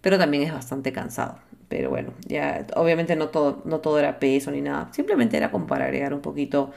pero 0.02 0.19
también 0.19 0.43
es 0.43 0.52
bastante 0.52 0.93
cansado. 0.93 1.38
Pero 1.71 1.88
bueno, 1.88 2.12
ya 2.26 2.67
obviamente 2.76 3.17
no 3.17 3.28
todo, 3.28 3.62
no 3.64 3.78
todo 3.81 3.99
era 3.99 4.19
peso 4.19 4.50
ni 4.50 4.61
nada, 4.61 4.93
simplemente 4.93 5.38
era 5.38 5.50
como 5.50 5.67
para 5.67 5.87
agregar 5.87 6.12
un 6.12 6.21
poquito 6.21 6.71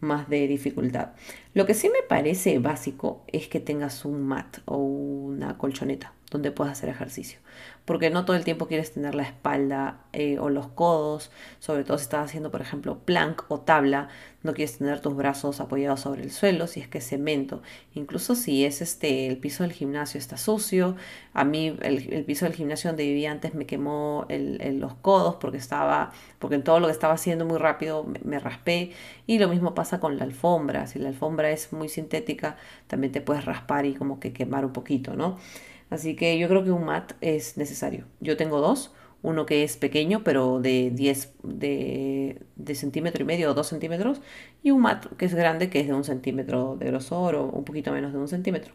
más 0.00 0.28
de 0.28 0.46
dificultad. 0.46 1.10
Lo 1.54 1.66
que 1.66 1.74
sí 1.74 1.88
me 1.88 2.02
parece 2.06 2.58
básico 2.58 3.24
es 3.28 3.48
que 3.48 3.60
tengas 3.60 4.04
un 4.04 4.22
mat 4.22 4.58
o 4.64 4.76
una 4.76 5.58
colchoneta 5.58 6.12
donde 6.30 6.50
puedas 6.50 6.72
hacer 6.72 6.88
ejercicio 6.88 7.38
porque 7.86 8.10
no 8.10 8.24
todo 8.24 8.36
el 8.36 8.44
tiempo 8.44 8.66
quieres 8.66 8.92
tener 8.92 9.14
la 9.14 9.22
espalda 9.22 10.00
eh, 10.12 10.38
o 10.40 10.50
los 10.50 10.66
codos, 10.66 11.30
sobre 11.60 11.84
todo 11.84 11.96
si 11.98 12.02
estás 12.02 12.26
haciendo, 12.26 12.50
por 12.50 12.60
ejemplo, 12.60 12.98
plank 12.98 13.44
o 13.48 13.60
tabla, 13.60 14.08
no 14.42 14.54
quieres 14.54 14.78
tener 14.78 15.00
tus 15.00 15.14
brazos 15.14 15.60
apoyados 15.60 16.00
sobre 16.00 16.22
el 16.22 16.32
suelo, 16.32 16.66
si 16.66 16.80
es 16.80 16.88
que 16.88 16.98
es 16.98 17.08
cemento, 17.08 17.62
incluso 17.94 18.34
si 18.34 18.64
es 18.64 18.82
este, 18.82 19.28
el 19.28 19.38
piso 19.38 19.62
del 19.62 19.72
gimnasio 19.72 20.18
está 20.18 20.36
sucio, 20.36 20.96
a 21.32 21.44
mí 21.44 21.76
el, 21.80 22.24
piso 22.24 22.44
del 22.44 22.54
gimnasio 22.54 22.90
donde 22.90 23.04
vivía 23.04 23.30
antes 23.30 23.54
me 23.54 23.66
quemó 23.66 24.26
los 24.28 24.94
codos 24.94 25.36
porque 25.36 25.58
estaba, 25.58 26.12
porque 26.40 26.56
en 26.56 26.64
todo 26.64 26.80
lo 26.80 26.86
que 26.86 26.92
estaba 26.92 27.14
haciendo 27.14 27.44
muy 27.44 27.58
rápido 27.58 28.02
me, 28.02 28.20
me 28.24 28.40
raspé, 28.40 28.90
y 29.28 29.38
lo 29.38 29.48
mismo 29.48 29.74
pasa 29.74 30.00
con 30.00 30.16
la 30.18 30.24
alfombra, 30.24 30.88
si 30.88 30.98
la 30.98 31.08
alfombra 31.08 31.50
es 31.50 31.72
muy 31.72 31.88
sintética, 31.88 32.56
también 32.88 33.12
te 33.12 33.20
puedes 33.20 33.44
raspar 33.44 33.86
y 33.86 33.94
como 33.94 34.18
que 34.18 34.32
quemar 34.32 34.64
un 34.64 34.72
poquito, 34.72 35.14
¿no? 35.14 35.38
Así 35.90 36.16
que 36.16 36.38
yo 36.38 36.48
creo 36.48 36.64
que 36.64 36.70
un 36.70 36.84
mat 36.84 37.12
es 37.20 37.56
necesario. 37.56 38.06
Yo 38.20 38.36
tengo 38.36 38.60
dos, 38.60 38.92
uno 39.22 39.46
que 39.46 39.62
es 39.64 39.76
pequeño, 39.76 40.22
pero 40.24 40.60
de 40.60 40.90
10 40.90 41.34
de, 41.42 42.74
centímetro 42.74 43.22
y 43.22 43.26
medio 43.26 43.50
o 43.50 43.54
2 43.54 43.66
centímetros, 43.66 44.20
y 44.62 44.70
un 44.70 44.82
mat 44.82 45.06
que 45.16 45.26
es 45.26 45.34
grande, 45.34 45.70
que 45.70 45.80
es 45.80 45.86
de 45.86 45.94
un 45.94 46.04
centímetro 46.04 46.76
de 46.76 46.86
grosor 46.86 47.36
o 47.36 47.46
un 47.46 47.64
poquito 47.64 47.92
menos 47.92 48.12
de 48.12 48.18
un 48.18 48.28
centímetro. 48.28 48.74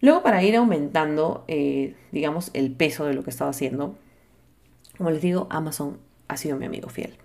Luego, 0.00 0.22
para 0.22 0.42
ir 0.42 0.56
aumentando, 0.56 1.44
eh, 1.48 1.94
digamos, 2.10 2.50
el 2.54 2.72
peso 2.72 3.04
de 3.04 3.14
lo 3.14 3.22
que 3.22 3.30
estaba 3.30 3.50
haciendo, 3.50 3.96
como 4.96 5.10
les 5.10 5.22
digo, 5.22 5.46
Amazon 5.50 5.98
ha 6.28 6.36
sido 6.36 6.56
mi 6.56 6.66
amigo 6.66 6.88
fiel. 6.88 7.16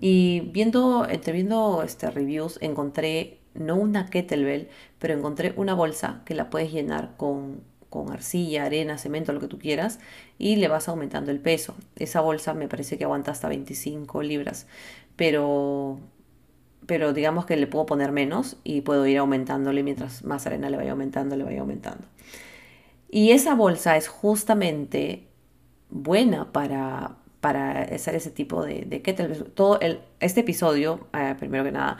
Y 0.00 0.50
viendo, 0.52 1.08
entre 1.08 1.32
viendo 1.32 1.82
este, 1.82 2.10
reviews, 2.10 2.58
encontré 2.60 3.38
no 3.54 3.76
una 3.76 4.06
kettlebell, 4.06 4.68
pero 4.98 5.14
encontré 5.14 5.54
una 5.56 5.74
bolsa 5.74 6.22
que 6.24 6.34
la 6.34 6.50
puedes 6.50 6.72
llenar 6.72 7.16
con, 7.16 7.62
con 7.94 8.12
arcilla, 8.12 8.64
arena, 8.64 8.98
cemento, 8.98 9.32
lo 9.32 9.40
que 9.40 9.46
tú 9.46 9.58
quieras, 9.58 10.00
y 10.36 10.56
le 10.56 10.66
vas 10.66 10.88
aumentando 10.88 11.30
el 11.30 11.38
peso. 11.38 11.74
Esa 11.96 12.20
bolsa 12.20 12.52
me 12.52 12.68
parece 12.68 12.98
que 12.98 13.04
aguanta 13.04 13.30
hasta 13.30 13.48
25 13.48 14.22
libras, 14.22 14.66
pero, 15.14 16.00
pero 16.86 17.12
digamos 17.12 17.46
que 17.46 17.56
le 17.56 17.68
puedo 17.68 17.86
poner 17.86 18.10
menos 18.10 18.56
y 18.64 18.80
puedo 18.80 19.06
ir 19.06 19.18
aumentándole 19.18 19.84
mientras 19.84 20.24
más 20.24 20.44
arena 20.46 20.68
le 20.70 20.76
vaya 20.76 20.90
aumentando, 20.90 21.36
le 21.36 21.44
vaya 21.44 21.60
aumentando. 21.60 22.04
Y 23.08 23.30
esa 23.30 23.54
bolsa 23.54 23.96
es 23.96 24.08
justamente 24.08 25.28
buena 25.88 26.50
para, 26.50 27.16
para 27.40 27.82
hacer 27.82 28.16
ese 28.16 28.32
tipo 28.32 28.64
de, 28.64 28.86
de 28.86 28.98
Todo 29.54 29.78
el, 29.80 30.00
este 30.18 30.40
episodio, 30.40 31.06
eh, 31.12 31.36
primero 31.38 31.62
que 31.62 31.70
nada, 31.70 31.98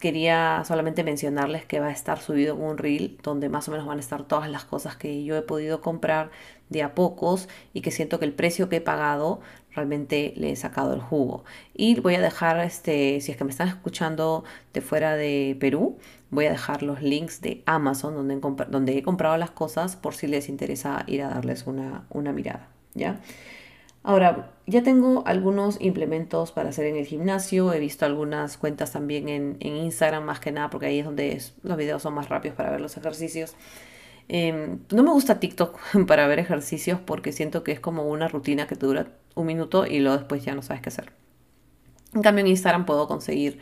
quería 0.00 0.62
solamente 0.66 1.04
mencionarles 1.04 1.64
que 1.64 1.80
va 1.80 1.88
a 1.88 1.92
estar 1.92 2.20
subido 2.20 2.56
un 2.56 2.78
reel 2.78 3.18
donde 3.22 3.48
más 3.48 3.68
o 3.68 3.70
menos 3.70 3.86
van 3.86 3.98
a 3.98 4.00
estar 4.00 4.24
todas 4.24 4.48
las 4.50 4.64
cosas 4.64 4.96
que 4.96 5.24
yo 5.24 5.36
he 5.36 5.42
podido 5.42 5.80
comprar 5.80 6.30
de 6.68 6.82
a 6.82 6.94
pocos 6.94 7.48
y 7.72 7.80
que 7.80 7.90
siento 7.90 8.18
que 8.18 8.24
el 8.24 8.32
precio 8.32 8.68
que 8.68 8.76
he 8.76 8.80
pagado 8.80 9.40
realmente 9.74 10.32
le 10.36 10.52
he 10.52 10.56
sacado 10.56 10.94
el 10.94 11.00
jugo. 11.00 11.44
Y 11.74 11.98
voy 12.00 12.14
a 12.14 12.20
dejar, 12.20 12.58
este, 12.60 13.20
si 13.20 13.32
es 13.32 13.36
que 13.36 13.44
me 13.44 13.50
están 13.50 13.68
escuchando 13.68 14.44
de 14.72 14.80
fuera 14.80 15.16
de 15.16 15.56
Perú, 15.60 15.98
voy 16.30 16.46
a 16.46 16.50
dejar 16.50 16.82
los 16.82 17.02
links 17.02 17.40
de 17.40 17.62
Amazon 17.66 18.14
donde, 18.14 18.40
donde 18.68 18.98
he 18.98 19.02
comprado 19.02 19.36
las 19.36 19.50
cosas 19.50 19.96
por 19.96 20.14
si 20.14 20.26
les 20.26 20.48
interesa 20.48 21.04
ir 21.06 21.22
a 21.22 21.28
darles 21.28 21.66
una, 21.66 22.06
una 22.10 22.32
mirada. 22.32 22.68
¿ya? 22.94 23.20
Ahora, 24.04 24.52
ya 24.66 24.82
tengo 24.82 25.24
algunos 25.26 25.80
implementos 25.80 26.52
para 26.52 26.68
hacer 26.68 26.84
en 26.84 26.96
el 26.96 27.06
gimnasio. 27.06 27.72
He 27.72 27.80
visto 27.80 28.04
algunas 28.04 28.58
cuentas 28.58 28.92
también 28.92 29.30
en, 29.30 29.56
Instagram, 29.60 30.24
más 30.24 30.40
que 30.40 30.52
nada, 30.52 30.68
porque 30.68 30.86
ahí 30.86 30.98
es 30.98 31.06
donde 31.06 31.40
los 31.62 31.76
videos 31.78 32.02
son 32.02 32.12
más 32.12 32.28
rápidos 32.28 32.54
para 32.54 32.70
ver 32.70 32.82
los 32.82 32.96
ejercicios. 32.98 33.56
Em, 34.28 34.80
no 34.90 35.02
me 35.02 35.10
gusta 35.10 35.40
TikTok 35.40 35.78
para 36.06 36.26
ver 36.26 36.38
ejercicios 36.38 37.00
porque 37.00 37.32
siento 37.32 37.64
que 37.64 37.72
es 37.72 37.80
como 37.80 38.04
una 38.04 38.28
rutina 38.28 38.66
que 38.66 38.76
te 38.76 38.84
dura 38.86 39.08
un 39.34 39.46
minuto 39.46 39.86
y 39.86 40.00
luego 40.00 40.18
después 40.18 40.44
ya 40.44 40.54
no 40.54 40.60
sabes 40.60 40.82
qué 40.82 40.90
hacer. 40.90 41.12
En 42.14 42.22
cambio, 42.22 42.44
en 42.44 42.48
Instagram 42.50 42.84
puedo 42.84 43.08
conseguir 43.08 43.58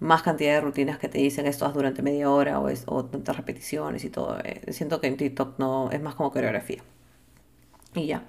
más 0.00 0.22
cantidad 0.22 0.54
de 0.54 0.60
rutinas 0.60 0.98
que 0.98 1.08
te 1.08 1.18
dicen 1.18 1.46
esto 1.46 1.68
durante 1.72 2.02
media 2.02 2.30
hora 2.30 2.60
o, 2.60 2.68
o 2.86 3.04
tantas 3.04 3.36
repeticiones 3.36 4.04
y 4.04 4.10
todo. 4.10 4.38
Eh, 4.42 4.72
siento 4.72 5.00
que 5.00 5.06
en 5.06 5.16
TikTok 5.16 5.58
no 5.58 5.90
es 5.92 6.02
más 6.02 6.16
como 6.16 6.32
coreografía. 6.32 6.82
Y 7.94 8.06
ya. 8.06 8.24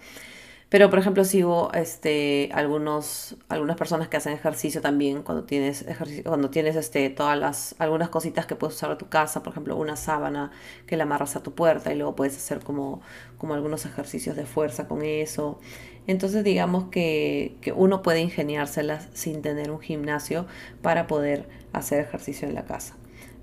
Pero, 0.69 0.91
por 0.91 0.99
ejemplo, 0.99 1.25
sigo 1.25 1.71
este, 1.73 2.51
algunos, 2.53 3.35
algunas 3.49 3.75
personas 3.75 4.07
que 4.07 4.17
hacen 4.17 4.33
ejercicio 4.33 4.81
también 4.81 5.23
cuando 5.23 5.43
tienes, 5.43 5.81
ejercicio, 5.87 6.23
cuando 6.25 6.51
tienes 6.51 6.75
este, 6.75 7.09
todas 7.09 7.39
las, 7.39 7.75
algunas 7.79 8.09
cositas 8.09 8.45
que 8.45 8.55
puedes 8.55 8.75
usar 8.75 8.91
a 8.91 8.97
tu 8.97 9.09
casa, 9.09 9.41
por 9.41 9.51
ejemplo, 9.53 9.75
una 9.75 9.95
sábana 9.95 10.51
que 10.85 10.95
la 10.95 11.03
amarras 11.05 11.35
a 11.35 11.41
tu 11.41 11.55
puerta 11.55 11.91
y 11.91 11.95
luego 11.95 12.15
puedes 12.15 12.37
hacer 12.37 12.59
como, 12.59 13.01
como 13.39 13.55
algunos 13.55 13.85
ejercicios 13.87 14.35
de 14.35 14.45
fuerza 14.45 14.87
con 14.87 15.03
eso. 15.03 15.59
Entonces, 16.05 16.43
digamos 16.43 16.85
que, 16.91 17.57
que 17.61 17.71
uno 17.71 18.03
puede 18.03 18.19
ingeniárselas 18.21 19.09
sin 19.13 19.41
tener 19.41 19.71
un 19.71 19.79
gimnasio 19.79 20.45
para 20.83 21.07
poder 21.07 21.49
hacer 21.73 21.99
ejercicio 22.01 22.47
en 22.47 22.53
la 22.53 22.65
casa. 22.65 22.98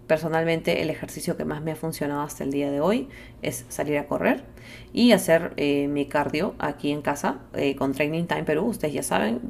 Personalmente 0.07 0.83
el 0.83 0.91
ejercicio 0.91 1.37
que 1.37 1.45
más 1.45 1.63
me 1.63 1.73
ha 1.73 1.77
funcionado 1.77 2.21
hasta 2.21 2.45
el 2.45 2.53
día 2.53 2.71
de 2.71 2.81
hoy 2.81 3.09
es 3.43 3.65
salir 3.69 3.99
a 3.99 4.07
correr 4.07 4.45
y 4.93 5.11
hacer 5.11 5.53
eh, 5.57 5.89
mi 5.89 6.07
cardio 6.07 6.55
aquí 6.59 6.93
en 6.93 7.03
casa 7.03 7.41
eh, 7.55 7.75
con 7.75 7.93
Training 7.93 8.27
Time 8.27 8.45
Perú. 8.45 8.67
Ustedes 8.67 8.95
ya 8.95 9.03
saben, 9.03 9.41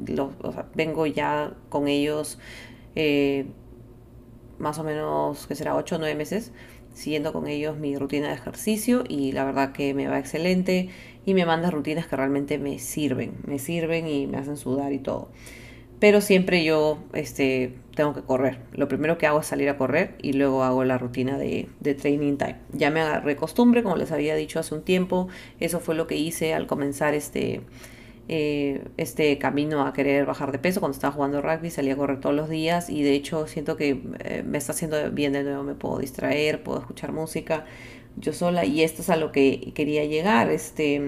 vengo 0.73 1.05
ya 1.05 1.53
con 1.69 1.87
ellos 1.87 2.39
eh, 2.95 3.45
más 4.57 4.79
o 4.79 4.83
menos, 4.83 5.45
que 5.45 5.53
será 5.53 5.75
8 5.75 5.97
o 5.97 5.99
9 5.99 6.15
meses, 6.15 6.51
siguiendo 6.95 7.33
con 7.33 7.45
ellos 7.45 7.77
mi 7.77 7.95
rutina 7.95 8.29
de 8.29 8.33
ejercicio 8.33 9.03
y 9.07 9.33
la 9.33 9.45
verdad 9.45 9.73
que 9.73 9.93
me 9.93 10.07
va 10.07 10.17
excelente 10.17 10.89
y 11.23 11.35
me 11.35 11.45
manda 11.45 11.69
rutinas 11.69 12.07
que 12.07 12.15
realmente 12.15 12.57
me 12.57 12.79
sirven, 12.79 13.35
me 13.45 13.59
sirven 13.59 14.07
y 14.07 14.25
me 14.25 14.37
hacen 14.37 14.57
sudar 14.57 14.91
y 14.91 14.97
todo 14.97 15.29
pero 15.99 16.21
siempre 16.21 16.63
yo 16.63 16.99
este, 17.13 17.73
tengo 17.95 18.13
que 18.13 18.21
correr. 18.21 18.59
Lo 18.73 18.87
primero 18.87 19.17
que 19.17 19.25
hago 19.25 19.39
es 19.39 19.47
salir 19.47 19.69
a 19.69 19.77
correr 19.77 20.15
y 20.21 20.33
luego 20.33 20.63
hago 20.63 20.83
la 20.83 20.97
rutina 20.97 21.37
de, 21.37 21.67
training 21.81 22.37
time. 22.37 22.57
Ya 22.73 22.91
me 22.91 23.01
agarré 23.01 23.35
costumbre, 23.35 23.83
como 23.83 23.95
les 23.95 24.11
había 24.11 24.35
dicho 24.35 24.59
hace 24.59 24.75
un 24.75 24.83
tiempo, 24.83 25.27
eso 25.59 25.79
fue 25.79 25.95
lo 25.95 26.05
que 26.05 26.15
hice 26.15 26.53
al 26.53 26.67
comenzar 26.67 27.15
este, 27.15 27.61
eh, 28.27 28.83
este 28.97 29.37
camino 29.39 29.87
a 29.87 29.93
querer 29.93 30.27
bajar 30.27 30.51
de 30.51 30.59
peso. 30.59 30.79
Cuando 30.79 30.95
estaba 30.95 31.13
jugando 31.13 31.41
rugby 31.41 31.71
salía 31.71 31.93
a 31.93 31.97
correr 31.97 32.19
todos 32.19 32.35
los 32.35 32.49
días 32.49 32.89
y 32.89 33.01
de 33.01 33.13
hecho 33.13 33.47
siento 33.47 33.75
que 33.75 34.01
eh, 34.23 34.43
me 34.45 34.59
está 34.59 34.73
haciendo 34.73 35.11
bien 35.11 35.33
de 35.33 35.43
nuevo, 35.43 35.63
me 35.63 35.73
puedo 35.73 35.97
distraer, 35.97 36.61
puedo 36.61 36.79
escuchar 36.79 37.11
música 37.11 37.65
yo 38.19 38.33
sola 38.33 38.65
y 38.65 38.81
esto 38.83 39.01
es 39.01 39.09
a 39.09 39.15
lo 39.15 39.31
que 39.31 39.71
quería 39.73 40.05
llegar. 40.05 40.51
Este, 40.51 41.01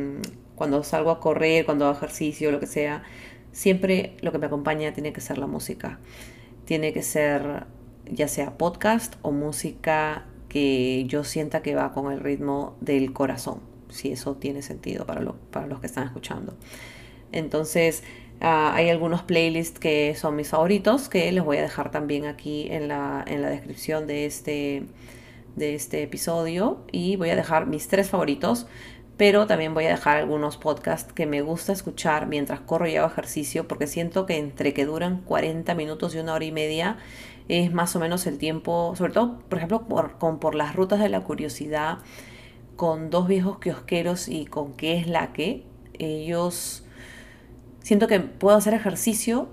cuando 0.55 0.83
salgo 0.83 1.11
a 1.11 1.19
correr, 1.19 1.65
cuando 1.65 1.85
hago 1.85 1.95
ejercicio, 1.95 2.51
lo 2.51 2.59
que 2.59 2.67
sea 2.67 3.03
siempre 3.51 4.17
lo 4.21 4.31
que 4.31 4.37
me 4.37 4.47
acompaña 4.47 4.93
tiene 4.93 5.13
que 5.13 5.21
ser 5.21 5.37
la 5.37 5.47
música. 5.47 5.99
Tiene 6.65 6.93
que 6.93 7.01
ser 7.01 7.65
ya 8.11 8.27
sea 8.27 8.57
podcast 8.57 9.15
o 9.21 9.31
música 9.31 10.25
que 10.47 11.05
yo 11.05 11.23
sienta 11.23 11.61
que 11.61 11.75
va 11.75 11.93
con 11.93 12.11
el 12.11 12.19
ritmo 12.19 12.75
del 12.81 13.13
corazón, 13.13 13.59
si 13.89 14.11
eso 14.11 14.35
tiene 14.35 14.61
sentido 14.61 15.05
para, 15.05 15.21
para 15.51 15.67
los 15.67 15.79
que 15.79 15.87
están 15.87 16.05
escuchando. 16.05 16.55
Entonces, 17.31 18.03
ah, 18.41 18.73
hay 18.73 18.89
algunos 18.89 19.21
playlists 19.21 19.79
que 19.79 20.15
son 20.15 20.35
mis 20.35 20.49
favoritos 20.49 21.07
que 21.07 21.31
les 21.31 21.43
voy 21.43 21.57
a 21.57 21.61
dejar 21.61 21.91
también 21.91 22.25
aquí 22.25 22.67
en 22.71 22.87
la, 22.87 23.23
en 23.27 23.43
la 23.43 23.49
descripción 23.49 24.07
de 24.07 24.25
este, 24.25 24.83
de 25.55 25.75
este 25.75 26.01
episodio 26.01 26.83
y 26.91 27.15
voy 27.15 27.29
a 27.29 27.35
dejar 27.35 27.67
mis 27.67 27.87
tres 27.87 28.09
favoritos 28.09 28.65
pero 29.19 29.47
también 29.47 29.73
voy 29.73 29.85
a 29.85 29.89
dejar 29.89 30.15
algunos 30.15 30.55
podcasts 30.55 31.11
que 31.11 31.25
me 31.25 31.41
gusta 31.41 31.73
escuchar 31.73 32.25
mientras 32.25 32.61
corro 32.61 32.87
y 32.87 32.95
hago 32.95 33.09
ejercicio, 33.09 33.67
porque 33.67 33.85
siento 33.85 34.25
que 34.25 34.37
entre 34.37 34.73
que 34.73 34.85
duran 34.85 35.19
40 35.25 35.75
minutos 35.75 36.15
y 36.15 36.19
una 36.19 36.33
hora 36.33 36.45
y 36.45 36.53
media 36.53 36.95
es 37.49 37.73
más 37.73 37.93
o 37.97 37.99
menos 37.99 38.25
el 38.27 38.37
tiempo, 38.37 38.93
sobre 38.95 39.11
todo, 39.11 39.39
por 39.49 39.57
ejemplo, 39.57 39.89
por, 39.89 40.17
con, 40.19 40.39
por 40.39 40.55
las 40.55 40.73
rutas 40.73 41.01
de 41.01 41.09
la 41.09 41.19
curiosidad, 41.19 41.97
con 42.77 43.09
dos 43.09 43.27
viejos 43.27 43.59
kiosqueros 43.59 44.29
y 44.29 44.45
con 44.45 44.71
qué 44.71 44.97
es 44.97 45.05
la 45.05 45.33
que, 45.33 45.65
ellos 45.95 46.85
siento 47.83 48.07
que 48.07 48.21
puedo 48.21 48.55
hacer 48.55 48.73
ejercicio 48.73 49.49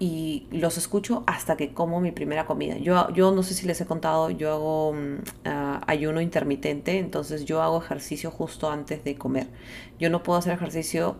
y 0.00 0.46
los 0.50 0.76
escucho 0.76 1.22
hasta 1.26 1.56
que 1.56 1.72
como 1.72 2.00
mi 2.00 2.10
primera 2.10 2.46
comida. 2.46 2.76
Yo, 2.78 3.10
yo 3.12 3.32
no 3.32 3.42
sé 3.42 3.54
si 3.54 3.66
les 3.66 3.80
he 3.80 3.86
contado, 3.86 4.30
yo 4.30 4.52
hago 4.52 4.92
mm, 4.92 5.16
ah, 5.44 5.80
ayuno 5.86 6.20
intermitente, 6.20 6.98
entonces 6.98 7.44
yo 7.44 7.62
hago 7.62 7.80
ejercicio 7.82 8.30
justo 8.30 8.70
antes 8.70 9.04
de 9.04 9.16
comer. 9.16 9.46
Yo 9.98 10.10
no 10.10 10.22
puedo 10.22 10.38
hacer 10.38 10.52
ejercicio, 10.52 11.16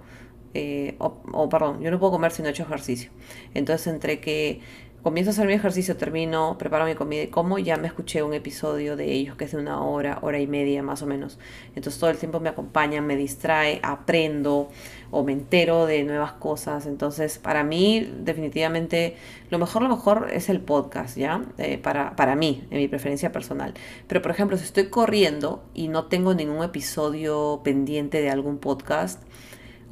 eh, 0.54 0.96
o, 0.98 1.48
perdón, 1.48 1.80
yo 1.82 1.90
no 1.90 1.98
puedo 2.00 2.12
comer 2.12 2.32
si 2.32 2.42
no 2.42 2.48
he 2.48 2.50
hecho 2.50 2.64
ejercicio. 2.64 3.10
Entonces 3.54 3.86
entre 3.86 4.20
que 4.20 4.60
comienzo 5.04 5.30
a 5.30 5.32
hacer 5.32 5.46
mi 5.46 5.52
ejercicio, 5.52 5.98
termino, 5.98 6.56
preparo 6.58 6.86
mi 6.86 6.94
comida 6.94 7.22
y 7.22 7.26
como, 7.26 7.58
ya 7.58 7.76
me 7.76 7.86
escuché 7.86 8.22
un 8.22 8.32
episodio 8.32 8.96
de 8.96 9.12
ellos 9.12 9.36
que 9.36 9.44
es 9.44 9.52
de 9.52 9.58
una 9.58 9.82
hora, 9.82 10.18
hora 10.22 10.40
y 10.40 10.46
media 10.46 10.82
más 10.82 11.02
o 11.02 11.06
menos. 11.06 11.38
Entonces 11.76 12.00
todo 12.00 12.08
el 12.08 12.16
tiempo 12.16 12.40
me 12.40 12.48
acompañan, 12.48 13.06
me 13.06 13.14
distrae, 13.14 13.80
aprendo 13.82 14.70
o 15.10 15.22
me 15.22 15.32
entero 15.32 15.84
de 15.84 16.04
nuevas 16.04 16.32
cosas. 16.32 16.86
Entonces 16.86 17.36
para 17.36 17.64
mí 17.64 18.10
definitivamente 18.20 19.16
lo 19.50 19.58
mejor, 19.58 19.82
lo 19.82 19.90
mejor 19.90 20.30
es 20.32 20.48
el 20.48 20.60
podcast, 20.60 21.18
¿ya? 21.18 21.44
Eh, 21.58 21.76
para, 21.76 22.16
para 22.16 22.34
mí, 22.34 22.64
en 22.70 22.78
mi 22.78 22.88
preferencia 22.88 23.30
personal. 23.30 23.74
Pero 24.08 24.22
por 24.22 24.30
ejemplo, 24.30 24.56
si 24.56 24.64
estoy 24.64 24.86
corriendo 24.86 25.62
y 25.74 25.88
no 25.88 26.06
tengo 26.06 26.32
ningún 26.32 26.64
episodio 26.64 27.60
pendiente 27.62 28.22
de 28.22 28.30
algún 28.30 28.56
podcast, 28.56 29.22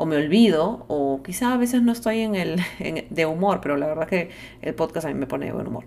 o 0.03 0.07
me 0.07 0.17
olvido, 0.17 0.85
o 0.89 1.23
quizá 1.23 1.55
a 1.55 1.57
veces 1.57 1.81
no 1.81 1.93
estoy 1.93 2.23
en 2.23 2.35
el 2.35 2.61
de 3.11 3.25
humor, 3.25 3.61
pero 3.63 3.77
la 3.77 3.87
verdad 3.87 4.09
que 4.09 4.31
el 4.61 4.75
podcast 4.75 5.07
a 5.07 5.11
mí 5.11 5.15
me 5.15 5.29
pone 5.29 5.47
de 5.47 5.53
buen 5.53 5.69
humor. 5.69 5.85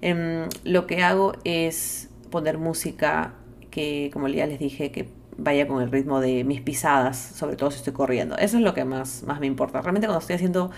Em, 0.00 0.48
lo 0.64 0.86
que 0.86 1.02
hago 1.02 1.34
es 1.44 2.08
poner 2.30 2.56
música 2.56 3.34
que, 3.70 4.08
como 4.14 4.26
ya 4.28 4.46
les 4.46 4.58
dije, 4.58 4.90
que 4.90 5.10
vaya 5.36 5.68
con 5.68 5.82
el 5.82 5.92
ritmo 5.92 6.18
de 6.20 6.44
mis 6.44 6.62
pisadas, 6.62 7.18
sobre 7.18 7.56
todo 7.56 7.70
si 7.70 7.76
estoy 7.76 7.92
corriendo. 7.92 8.38
Eso 8.38 8.56
es 8.56 8.62
lo 8.62 8.72
que 8.72 8.86
más, 8.86 9.22
más 9.24 9.38
me 9.38 9.46
importa. 9.46 9.82
Realmente 9.82 10.06
cuando 10.06 10.20
estoy 10.20 10.36
haciendo 10.36 10.70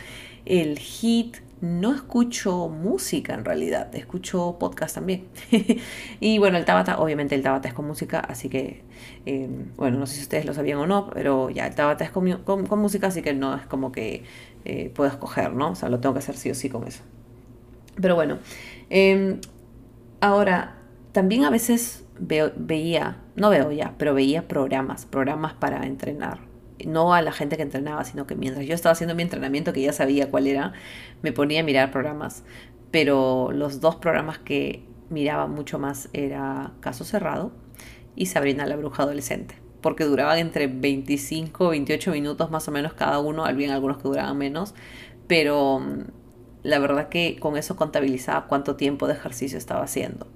el 0.45 0.79
hit 0.79 1.37
no 1.61 1.95
escucho 1.95 2.69
música 2.69 3.35
en 3.35 3.45
realidad, 3.45 3.95
escucho 3.95 4.57
podcast 4.59 4.95
también. 4.95 5.27
y 6.21 6.39
bueno, 6.39 6.57
el 6.57 6.65
Tabata, 6.65 6.99
obviamente 6.99 7.35
el 7.35 7.43
Tabata 7.43 7.69
es 7.69 7.75
con 7.75 7.87
música, 7.87 8.21
así 8.21 8.49
que, 8.49 8.83
em, 9.27 9.71
bueno, 9.77 9.99
no 9.99 10.07
sé 10.07 10.17
si 10.17 10.23
ustedes 10.23 10.47
lo 10.47 10.55
sabían 10.55 10.79
o 10.79 10.87
no, 10.87 11.11
pero 11.11 11.51
ya 11.51 11.67
el 11.67 11.75
Tabata 11.75 12.05
es 12.05 12.11
con, 12.11 12.25
música, 12.79 13.09
así 13.09 13.21
que 13.23 13.35
no 13.35 13.55
es 13.55 13.67
como 13.67 13.93
que 13.93 14.25
eh, 14.65 14.91
puedo 14.95 15.11
escoger, 15.11 15.53
¿no? 15.53 15.73
O 15.73 15.75
sea, 15.75 15.89
lo 15.91 16.01
tengo 16.01 16.15
que 16.15 16.21
hacer 16.21 16.37
sí 16.37 16.51
o 16.51 16.55
sí 16.55 16.71
con 16.71 16.87
eso. 16.87 17.03
Pero 18.01 18.15
bueno, 18.15 18.39
em, 18.89 19.41
ahora, 20.21 20.77
también 21.13 21.45
a 21.45 21.51
veces 21.51 22.05
veo, 22.19 22.53
veía, 22.57 23.19
no 23.37 23.51
veo 23.51 23.71
ya, 23.71 23.95
pero 23.99 24.15
veía 24.15 24.49
programas, 24.49 25.05
programas 25.05 25.53
para 25.55 25.85
entrenar 25.87 26.50
no 26.87 27.15
a 27.15 27.23
la 27.23 27.33
gente 27.33 27.57
que 27.57 27.63
entrenaba, 27.63 28.05
sino 28.05 28.27
que 28.27 28.35
mientras 28.35 28.67
yo 28.67 28.75
estaba 28.75 28.93
haciendo 28.93 29.15
mi 29.15 29.23
entrenamiento, 29.23 29.73
que 29.73 29.83
ya 29.83 29.93
sabía 29.93 30.31
cuál 30.31 30.47
era, 30.47 30.73
me 31.23 31.33
ponía 31.33 31.61
a 31.61 31.63
mirar 31.63 31.91
programas. 31.91 32.45
Pero 32.91 33.51
los 33.53 33.81
dos 33.81 33.97
programas 33.97 34.39
que 34.39 34.85
miraba 35.11 35.47
mucho 35.47 35.79
más 35.79 36.09
era 36.13 36.73
Caso 36.81 37.05
Cerrado 37.05 37.53
y 38.17 38.27
Sabrina 38.27 38.67
la 38.67 38.77
Bruja 38.77 39.03
Adolescente, 39.03 39.57
porque 39.81 40.05
duraban 40.05 40.39
entre 40.39 40.67
25 40.67 41.67
y 41.67 41.71
28 41.79 42.11
minutos 42.13 42.51
más 42.51 42.67
o 42.69 42.73
menos 42.73 42.95
cada 42.95 43.21
uno, 43.21 43.45
había 43.45 43.75
algunos 43.75 43.99
que 43.99 44.05
duraban 44.05 44.39
menos, 44.39 44.75
pero 45.27 45.81
mm, 45.81 46.05
la 46.63 46.79
verdad 46.79 47.09
que 47.09 47.39
con 47.39 47.57
eso 47.57 47.77
contabilizaba 47.77 48.47
cuánto 48.47 48.77
tiempo 48.77 49.07
de 49.07 49.15
ejercicio 49.15 49.59
estaba 49.59 49.83
haciendo. 49.83 50.27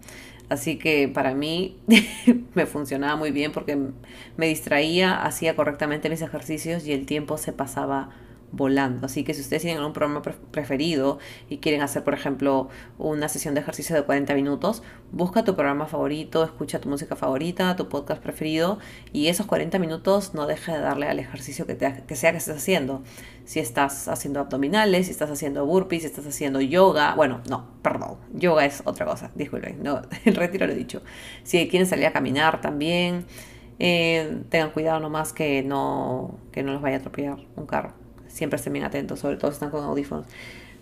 Así 0.55 0.79
que 0.79 1.09
para 1.09 1.35
mí 1.35 1.81
me 2.55 2.67
funcionaba 2.67 3.17
muy 3.17 3.33
bien 3.33 3.51
porque 3.51 3.77
me 4.37 4.47
distraía, 4.47 5.25
hacía 5.25 5.57
correctamente 5.57 6.09
mis 6.09 6.23
ejercicios 6.23 6.87
y 6.87 6.93
el 6.93 7.07
tiempo 7.07 7.39
se 7.39 7.53
pasaba 7.53 8.11
volando. 8.57 9.07
Así 9.07 9.25
que 9.25 9.35
si 9.35 9.41
ustedes 9.41 9.63
tienen 9.63 9.83
un 9.83 9.93
programa 9.93 10.23
preferido 10.23 11.19
y 11.49 11.59
quieren 11.59 11.83
hacer, 11.83 12.05
por 12.05 12.15
ejemplo, 12.15 12.69
una 12.99 13.29
sesión 13.29 13.55
de 13.55 13.61
ejercicio 13.61 13.95
de 13.97 14.03
40 14.03 14.35
minutos, 14.35 14.83
busca 15.13 15.45
tu 15.45 15.55
programa 15.55 15.87
favorito, 15.87 16.45
escucha 16.45 16.81
tu 16.81 16.89
música 16.89 17.17
favorita, 17.17 17.77
tu 17.77 17.89
podcast 17.89 18.23
preferido 18.23 18.79
y 19.13 19.29
esos 19.29 19.47
40 19.47 19.79
minutos 19.79 20.35
no 20.35 20.47
dejes 20.47 20.75
de 20.75 20.81
darle 20.81 21.09
al 21.09 21.19
ejercicio 21.19 21.67
que, 21.67 21.77
sea 22.17 22.33
que 22.33 22.39
estés 22.39 22.57
haciendo. 22.57 23.03
Si 23.45 23.61
estás 23.61 24.09
haciendo 24.09 24.41
abdominales, 24.41 25.07
si 25.07 25.13
estás 25.13 25.31
haciendo 25.31 25.67
burpees, 25.67 26.03
si 26.03 26.09
estás 26.09 26.27
haciendo 26.27 26.61
yoga, 26.61 27.15
bueno, 27.15 27.43
no, 27.51 27.67
perdón, 27.83 28.19
yoga 28.33 28.65
es 28.65 28.83
otra 28.87 29.05
cosa, 29.05 29.31
disculpen, 29.35 29.83
el 30.25 30.35
retiro 30.37 30.67
lo 30.67 30.73
he 30.73 30.77
dicho. 30.77 31.03
Si 31.43 31.69
quieren 31.69 31.87
salir 31.87 32.07
a 32.07 32.13
caminar 32.13 32.61
también, 32.61 33.27
eh, 33.79 34.43
tengan 34.49 34.71
cuidado 34.71 35.01
nomás 35.01 35.33
que 35.33 35.63
no, 35.63 36.39
que 36.53 36.63
no 36.63 36.73
los 36.73 36.81
vaya 36.81 36.97
a 36.97 36.99
atropellar 37.01 37.39
un 37.57 37.67
carro 37.67 38.04
siempre 38.35 38.57
estén 38.57 38.73
bien 38.73 38.85
atentos, 38.85 39.21
sobre 39.21 39.37
todo 39.37 39.50
están 39.50 39.71
con 39.71 39.85
audífonos. 39.85 40.26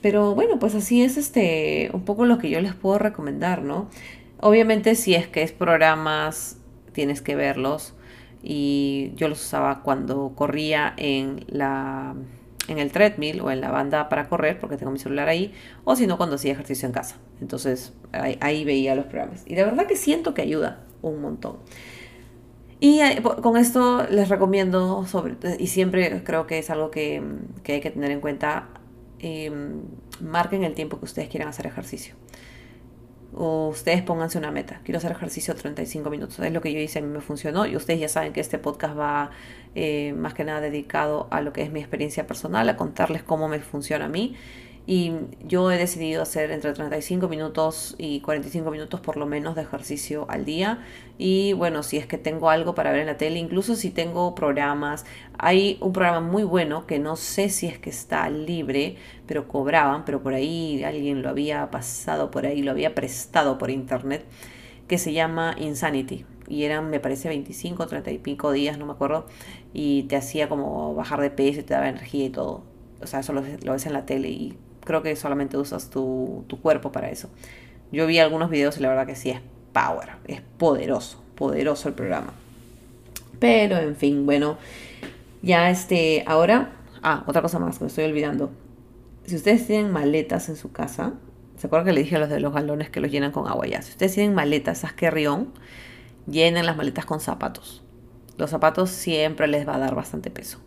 Pero 0.00 0.34
bueno, 0.34 0.58
pues 0.58 0.74
así 0.74 1.02
es 1.02 1.16
este 1.16 1.90
un 1.92 2.04
poco 2.04 2.24
lo 2.24 2.38
que 2.38 2.50
yo 2.50 2.60
les 2.60 2.74
puedo 2.74 2.98
recomendar, 2.98 3.62
¿no? 3.62 3.88
Obviamente 4.40 4.94
si 4.96 5.14
es 5.14 5.28
que 5.28 5.42
es 5.42 5.52
programas, 5.52 6.56
tienes 6.92 7.22
que 7.22 7.36
verlos. 7.36 7.94
Y 8.42 9.12
yo 9.14 9.28
los 9.28 9.40
usaba 9.40 9.82
cuando 9.82 10.32
corría 10.34 10.94
en 10.96 11.44
la 11.46 12.16
en 12.68 12.78
el 12.78 12.92
treadmill 12.92 13.40
o 13.40 13.50
en 13.50 13.60
la 13.60 13.70
banda 13.70 14.08
para 14.08 14.28
correr, 14.28 14.58
porque 14.58 14.76
tengo 14.76 14.92
mi 14.92 14.98
celular 14.98 15.28
ahí, 15.28 15.52
o 15.84 15.96
si 15.96 16.06
no, 16.06 16.16
cuando 16.16 16.36
hacía 16.36 16.52
ejercicio 16.52 16.86
en 16.86 16.92
casa. 16.92 17.18
Entonces 17.40 17.92
ahí, 18.12 18.38
ahí 18.40 18.64
veía 18.64 18.94
los 18.94 19.06
programas. 19.06 19.42
Y 19.46 19.54
de 19.54 19.64
verdad 19.64 19.86
que 19.86 19.96
siento 19.96 20.32
que 20.32 20.42
ayuda 20.42 20.80
un 21.02 21.20
montón. 21.20 21.56
Y 22.82 23.00
eh, 23.00 23.22
con 23.42 23.56
esto 23.56 24.08
les 24.10 24.28
recomiendo, 24.28 25.06
sobre, 25.06 25.36
y 25.60 25.68
siempre 25.68 26.24
creo 26.24 26.48
que 26.48 26.58
es 26.58 26.68
algo 26.68 26.90
que, 26.90 27.22
hay 27.68 27.80
que 27.80 27.90
tener 27.92 28.10
en 28.10 28.20
cuenta, 28.20 28.70
em, 29.20 29.82
marquen 30.20 30.64
el 30.64 30.74
tiempo 30.74 30.98
que 30.98 31.04
ustedes 31.04 31.28
quieran 31.28 31.48
hacer 31.48 31.64
ejercicio. 31.66 32.16
O 33.36 33.68
ustedes 33.68 34.02
pónganse 34.02 34.36
una 34.36 34.50
meta. 34.50 34.80
Quiero 34.82 34.98
hacer 34.98 35.12
ejercicio 35.12 35.54
35 35.54 36.10
minutos. 36.10 36.40
Es 36.40 36.52
lo 36.52 36.60
que 36.60 36.72
yo 36.72 36.80
hice, 36.80 36.98
a 36.98 37.02
mí 37.02 37.08
me 37.08 37.20
funcionó. 37.20 37.66
Y 37.66 37.76
ustedes 37.76 38.00
ya 38.00 38.08
saben 38.08 38.32
que 38.32 38.40
este 38.40 38.58
podcast 38.58 38.98
va 38.98 39.30
eh, 39.76 40.12
más 40.14 40.34
que 40.34 40.42
nada 40.42 40.60
dedicado 40.60 41.28
a 41.30 41.40
lo 41.40 41.52
que 41.52 41.62
es 41.62 41.70
mi 41.70 41.78
experiencia 41.78 42.26
personal, 42.26 42.68
a 42.68 42.76
contarles 42.76 43.22
cómo 43.22 43.46
me 43.46 43.60
funciona 43.60 44.06
a 44.06 44.08
mí. 44.08 44.34
Y 44.84 45.12
yo 45.46 45.70
he 45.70 45.78
decidido 45.78 46.22
hacer 46.22 46.50
entre 46.50 46.72
35 46.72 47.28
minutos 47.28 47.94
y 47.98 48.20
45 48.20 48.68
minutos 48.72 49.00
por 49.00 49.16
lo 49.16 49.26
menos 49.26 49.54
de 49.54 49.62
ejercicio 49.62 50.26
al 50.28 50.44
día. 50.44 50.84
Y 51.18 51.52
bueno, 51.52 51.84
si 51.84 51.98
es 51.98 52.06
que 52.06 52.18
tengo 52.18 52.50
algo 52.50 52.74
para 52.74 52.90
ver 52.90 53.02
en 53.02 53.06
la 53.06 53.16
tele, 53.16 53.38
incluso 53.38 53.76
si 53.76 53.90
tengo 53.90 54.34
programas, 54.34 55.04
hay 55.38 55.78
un 55.80 55.92
programa 55.92 56.20
muy 56.20 56.42
bueno 56.42 56.84
que 56.86 56.98
no 56.98 57.14
sé 57.14 57.48
si 57.48 57.68
es 57.68 57.78
que 57.78 57.90
está 57.90 58.28
libre, 58.28 58.96
pero 59.26 59.46
cobraban, 59.46 60.04
pero 60.04 60.20
por 60.20 60.34
ahí 60.34 60.82
alguien 60.82 61.22
lo 61.22 61.28
había 61.28 61.70
pasado 61.70 62.32
por 62.32 62.44
ahí, 62.44 62.62
lo 62.62 62.72
había 62.72 62.92
prestado 62.94 63.58
por 63.58 63.70
internet, 63.70 64.24
que 64.88 64.98
se 64.98 65.12
llama 65.12 65.54
Insanity. 65.58 66.24
Y 66.48 66.64
eran, 66.64 66.90
me 66.90 66.98
parece, 66.98 67.28
25, 67.28 67.86
30 67.86 68.10
y 68.10 68.18
pico 68.18 68.50
días, 68.50 68.78
no 68.78 68.86
me 68.86 68.92
acuerdo. 68.92 69.26
Y 69.72 70.02
te 70.04 70.16
hacía 70.16 70.48
como 70.48 70.92
bajar 70.96 71.20
de 71.20 71.30
peso 71.30 71.60
y 71.60 71.62
te 71.62 71.72
daba 71.72 71.88
energía 71.88 72.24
y 72.26 72.30
todo. 72.30 72.64
O 73.00 73.06
sea, 73.06 73.20
eso 73.20 73.32
lo, 73.32 73.42
lo 73.62 73.72
ves 73.72 73.86
en 73.86 73.92
la 73.92 74.06
tele 74.06 74.28
y 74.28 74.58
creo 74.84 75.02
que 75.02 75.14
solamente 75.16 75.56
usas 75.56 75.90
tu, 75.90 76.44
cuerpo 76.62 76.92
para 76.92 77.10
eso. 77.10 77.28
Yo 77.90 78.06
vi 78.06 78.18
algunos 78.18 78.50
videos 78.50 78.78
y 78.78 78.80
la 78.80 78.88
verdad 78.88 79.06
que 79.06 79.16
sí 79.16 79.30
es 79.30 79.40
power, 79.72 80.10
es 80.26 80.40
poderoso, 80.58 81.22
poderoso 81.34 81.88
el 81.88 81.94
programa. 81.94 82.32
Pero 83.38 83.78
en 83.78 83.96
fin, 83.96 84.24
bueno, 84.24 84.56
ya 85.42 85.70
este, 85.70 86.24
ahora, 86.26 86.72
ah, 87.02 87.24
otra 87.26 87.42
cosa 87.42 87.58
más 87.58 87.78
que 87.78 87.84
me 87.84 87.88
estoy 87.88 88.04
olvidando. 88.04 88.50
Si 89.26 89.36
ustedes 89.36 89.66
tienen 89.66 89.92
maletas 89.92 90.48
en 90.48 90.56
su 90.56 90.72
casa, 90.72 91.14
¿se 91.56 91.66
acuerdan 91.66 91.86
que 91.86 91.92
le 91.92 92.02
dije 92.02 92.16
a 92.16 92.18
los 92.20 92.28
de 92.28 92.40
los 92.40 92.52
galones 92.52 92.90
que 92.90 93.00
los 93.00 93.10
llenan 93.10 93.32
con 93.32 93.48
agua 93.48 93.66
ya? 93.66 93.82
Si 93.82 93.90
ustedes 93.90 94.14
tienen 94.14 94.34
maletas, 94.34 94.78
esas 94.78 94.96
rión, 94.96 95.52
llenen 96.26 96.66
las 96.66 96.76
maletas 96.76 97.04
con 97.04 97.20
zapatos. 97.20 97.82
Los 98.38 98.50
zapatos 98.50 98.90
siempre 98.90 99.46
les 99.46 99.68
va 99.68 99.76
a 99.76 99.78
dar 99.78 99.94
bastante 99.94 100.30
peso. 100.30 100.58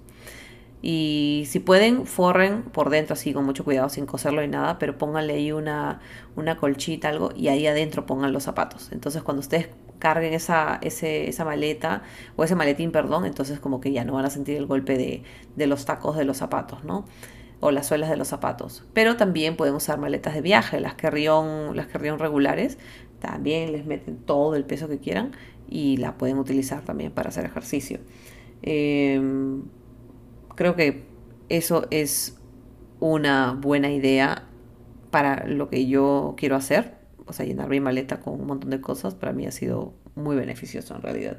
Y 0.81 1.45
si 1.47 1.59
pueden, 1.59 2.05
forren 2.05 2.63
por 2.63 2.89
dentro 2.89 3.13
así 3.13 3.33
con 3.33 3.45
mucho 3.45 3.63
cuidado, 3.63 3.89
sin 3.89 4.05
coserlo 4.05 4.41
ni 4.41 4.47
nada, 4.47 4.77
pero 4.77 4.97
pónganle 4.97 5.33
ahí 5.33 5.51
una, 5.51 5.99
una 6.35 6.57
colchita, 6.57 7.09
algo, 7.09 7.31
y 7.35 7.47
ahí 7.47 7.65
adentro 7.65 8.05
pongan 8.05 8.33
los 8.33 8.43
zapatos. 8.43 8.91
Entonces 8.91 9.23
cuando 9.23 9.39
ustedes 9.39 9.69
carguen 9.99 10.33
esa, 10.33 10.79
esa 10.81 11.45
maleta 11.45 12.03
o 12.35 12.43
ese 12.43 12.55
maletín, 12.55 12.91
perdón, 12.91 13.25
entonces 13.25 13.59
como 13.59 13.81
que 13.81 13.91
ya 13.91 14.03
no 14.03 14.13
van 14.13 14.25
a 14.25 14.29
sentir 14.29 14.57
el 14.57 14.67
golpe 14.67 14.97
de, 14.97 15.23
de 15.55 15.67
los 15.67 15.85
tacos 15.85 16.17
de 16.17 16.25
los 16.25 16.37
zapatos, 16.37 16.83
¿no? 16.83 17.05
O 17.61 17.71
las 17.71 17.87
suelas 17.87 18.09
de 18.09 18.17
los 18.17 18.27
zapatos. 18.27 18.83
Pero 18.93 19.15
también 19.15 19.55
pueden 19.55 19.73
usar 19.73 19.97
maletas 19.97 20.35
de 20.35 20.41
viaje, 20.41 20.79
las 20.79 20.93
que 20.93 21.09
las 21.09 21.87
que 21.87 21.97
regulares, 21.97 22.77
también 23.19 23.71
les 23.71 23.85
meten 23.85 24.17
todo 24.17 24.55
el 24.55 24.65
peso 24.65 24.87
que 24.87 24.99
quieran 24.99 25.31
y 25.67 25.97
la 25.97 26.17
pueden 26.17 26.37
utilizar 26.37 26.83
también 26.83 27.11
para 27.11 27.29
hacer 27.29 27.45
ejercicio. 27.45 27.99
Eh, 28.61 29.19
Creo 30.55 30.75
que 30.75 31.03
eso 31.49 31.87
es 31.91 32.37
una 32.99 33.53
buena 33.53 33.91
idea 33.91 34.47
para 35.11 35.47
lo 35.47 35.69
que 35.69 35.87
yo 35.87 36.35
quiero 36.37 36.55
hacer. 36.55 36.95
O 37.25 37.33
sea, 37.33 37.45
llenar 37.45 37.69
mi 37.69 37.79
maleta 37.79 38.19
con 38.19 38.39
un 38.39 38.47
montón 38.47 38.69
de 38.69 38.81
cosas 38.81 39.15
para 39.15 39.33
mí 39.33 39.45
ha 39.45 39.51
sido 39.51 39.93
muy 40.15 40.35
beneficioso 40.35 40.95
en 40.95 41.01
realidad. 41.01 41.37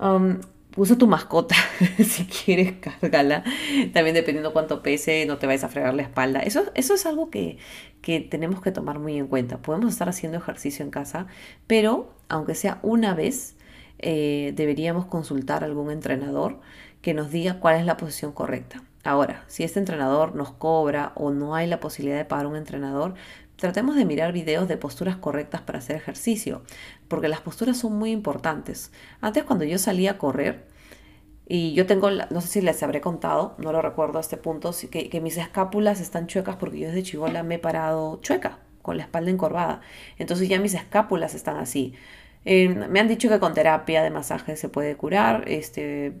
Um, 0.00 0.40
usa 0.76 0.96
tu 0.96 1.06
mascota 1.06 1.54
si 1.98 2.24
quieres, 2.26 2.74
cárgala. 2.80 3.44
También 3.92 4.14
dependiendo 4.14 4.52
cuánto 4.52 4.82
pese, 4.82 5.26
no 5.26 5.38
te 5.38 5.46
vayas 5.46 5.64
a 5.64 5.68
fregar 5.68 5.94
la 5.94 6.02
espalda. 6.02 6.40
Eso, 6.40 6.64
eso 6.74 6.94
es 6.94 7.06
algo 7.06 7.30
que, 7.30 7.58
que 8.02 8.20
tenemos 8.20 8.60
que 8.60 8.72
tomar 8.72 8.98
muy 8.98 9.18
en 9.18 9.26
cuenta. 9.26 9.58
Podemos 9.58 9.92
estar 9.92 10.08
haciendo 10.08 10.38
ejercicio 10.38 10.84
en 10.84 10.90
casa, 10.90 11.26
pero 11.66 12.12
aunque 12.28 12.54
sea 12.54 12.78
una 12.82 13.14
vez, 13.14 13.56
eh, 13.98 14.52
deberíamos 14.56 15.06
consultar 15.06 15.62
a 15.62 15.66
algún 15.66 15.90
entrenador 15.90 16.60
que 17.02 17.14
nos 17.14 17.30
diga 17.30 17.60
cuál 17.60 17.76
es 17.76 17.86
la 17.86 17.96
posición 17.96 18.32
correcta. 18.32 18.82
Ahora, 19.04 19.44
si 19.46 19.64
este 19.64 19.78
entrenador 19.78 20.34
nos 20.34 20.52
cobra 20.52 21.12
o 21.14 21.30
no 21.30 21.54
hay 21.54 21.66
la 21.66 21.80
posibilidad 21.80 22.18
de 22.18 22.26
pagar 22.26 22.46
un 22.46 22.56
entrenador, 22.56 23.14
tratemos 23.56 23.96
de 23.96 24.04
mirar 24.04 24.32
videos 24.32 24.68
de 24.68 24.76
posturas 24.76 25.16
correctas 25.16 25.62
para 25.62 25.78
hacer 25.78 25.96
ejercicio, 25.96 26.62
porque 27.08 27.28
las 27.28 27.40
posturas 27.40 27.78
son 27.78 27.96
muy 27.96 28.10
importantes. 28.10 28.92
Antes 29.20 29.44
cuando 29.44 29.64
yo 29.64 29.78
salía 29.78 30.12
a 30.12 30.18
correr, 30.18 30.68
y 31.52 31.72
yo 31.72 31.84
tengo, 31.84 32.10
no 32.10 32.40
sé 32.40 32.46
si 32.46 32.60
les 32.60 32.80
habré 32.82 33.00
contado, 33.00 33.56
no 33.58 33.72
lo 33.72 33.82
recuerdo 33.82 34.18
a 34.18 34.20
este 34.20 34.36
punto, 34.36 34.72
que, 34.90 35.08
que 35.08 35.20
mis 35.20 35.36
escápulas 35.36 36.00
están 36.00 36.28
chuecas 36.28 36.54
porque 36.56 36.78
yo 36.78 36.88
desde 36.88 37.02
chivola 37.02 37.42
me 37.42 37.56
he 37.56 37.58
parado 37.58 38.20
chueca, 38.22 38.60
con 38.82 38.96
la 38.96 39.02
espalda 39.02 39.30
encorvada. 39.30 39.80
Entonces 40.18 40.48
ya 40.48 40.60
mis 40.60 40.74
escápulas 40.74 41.34
están 41.34 41.56
así. 41.56 41.94
Eh, 42.44 42.68
me 42.68 43.00
han 43.00 43.08
dicho 43.08 43.28
que 43.28 43.38
con 43.38 43.54
terapia 43.54 44.02
de 44.02 44.10
masaje 44.10 44.56
se 44.56 44.68
puede 44.68 44.96
curar, 44.96 45.44
este, 45.46 46.12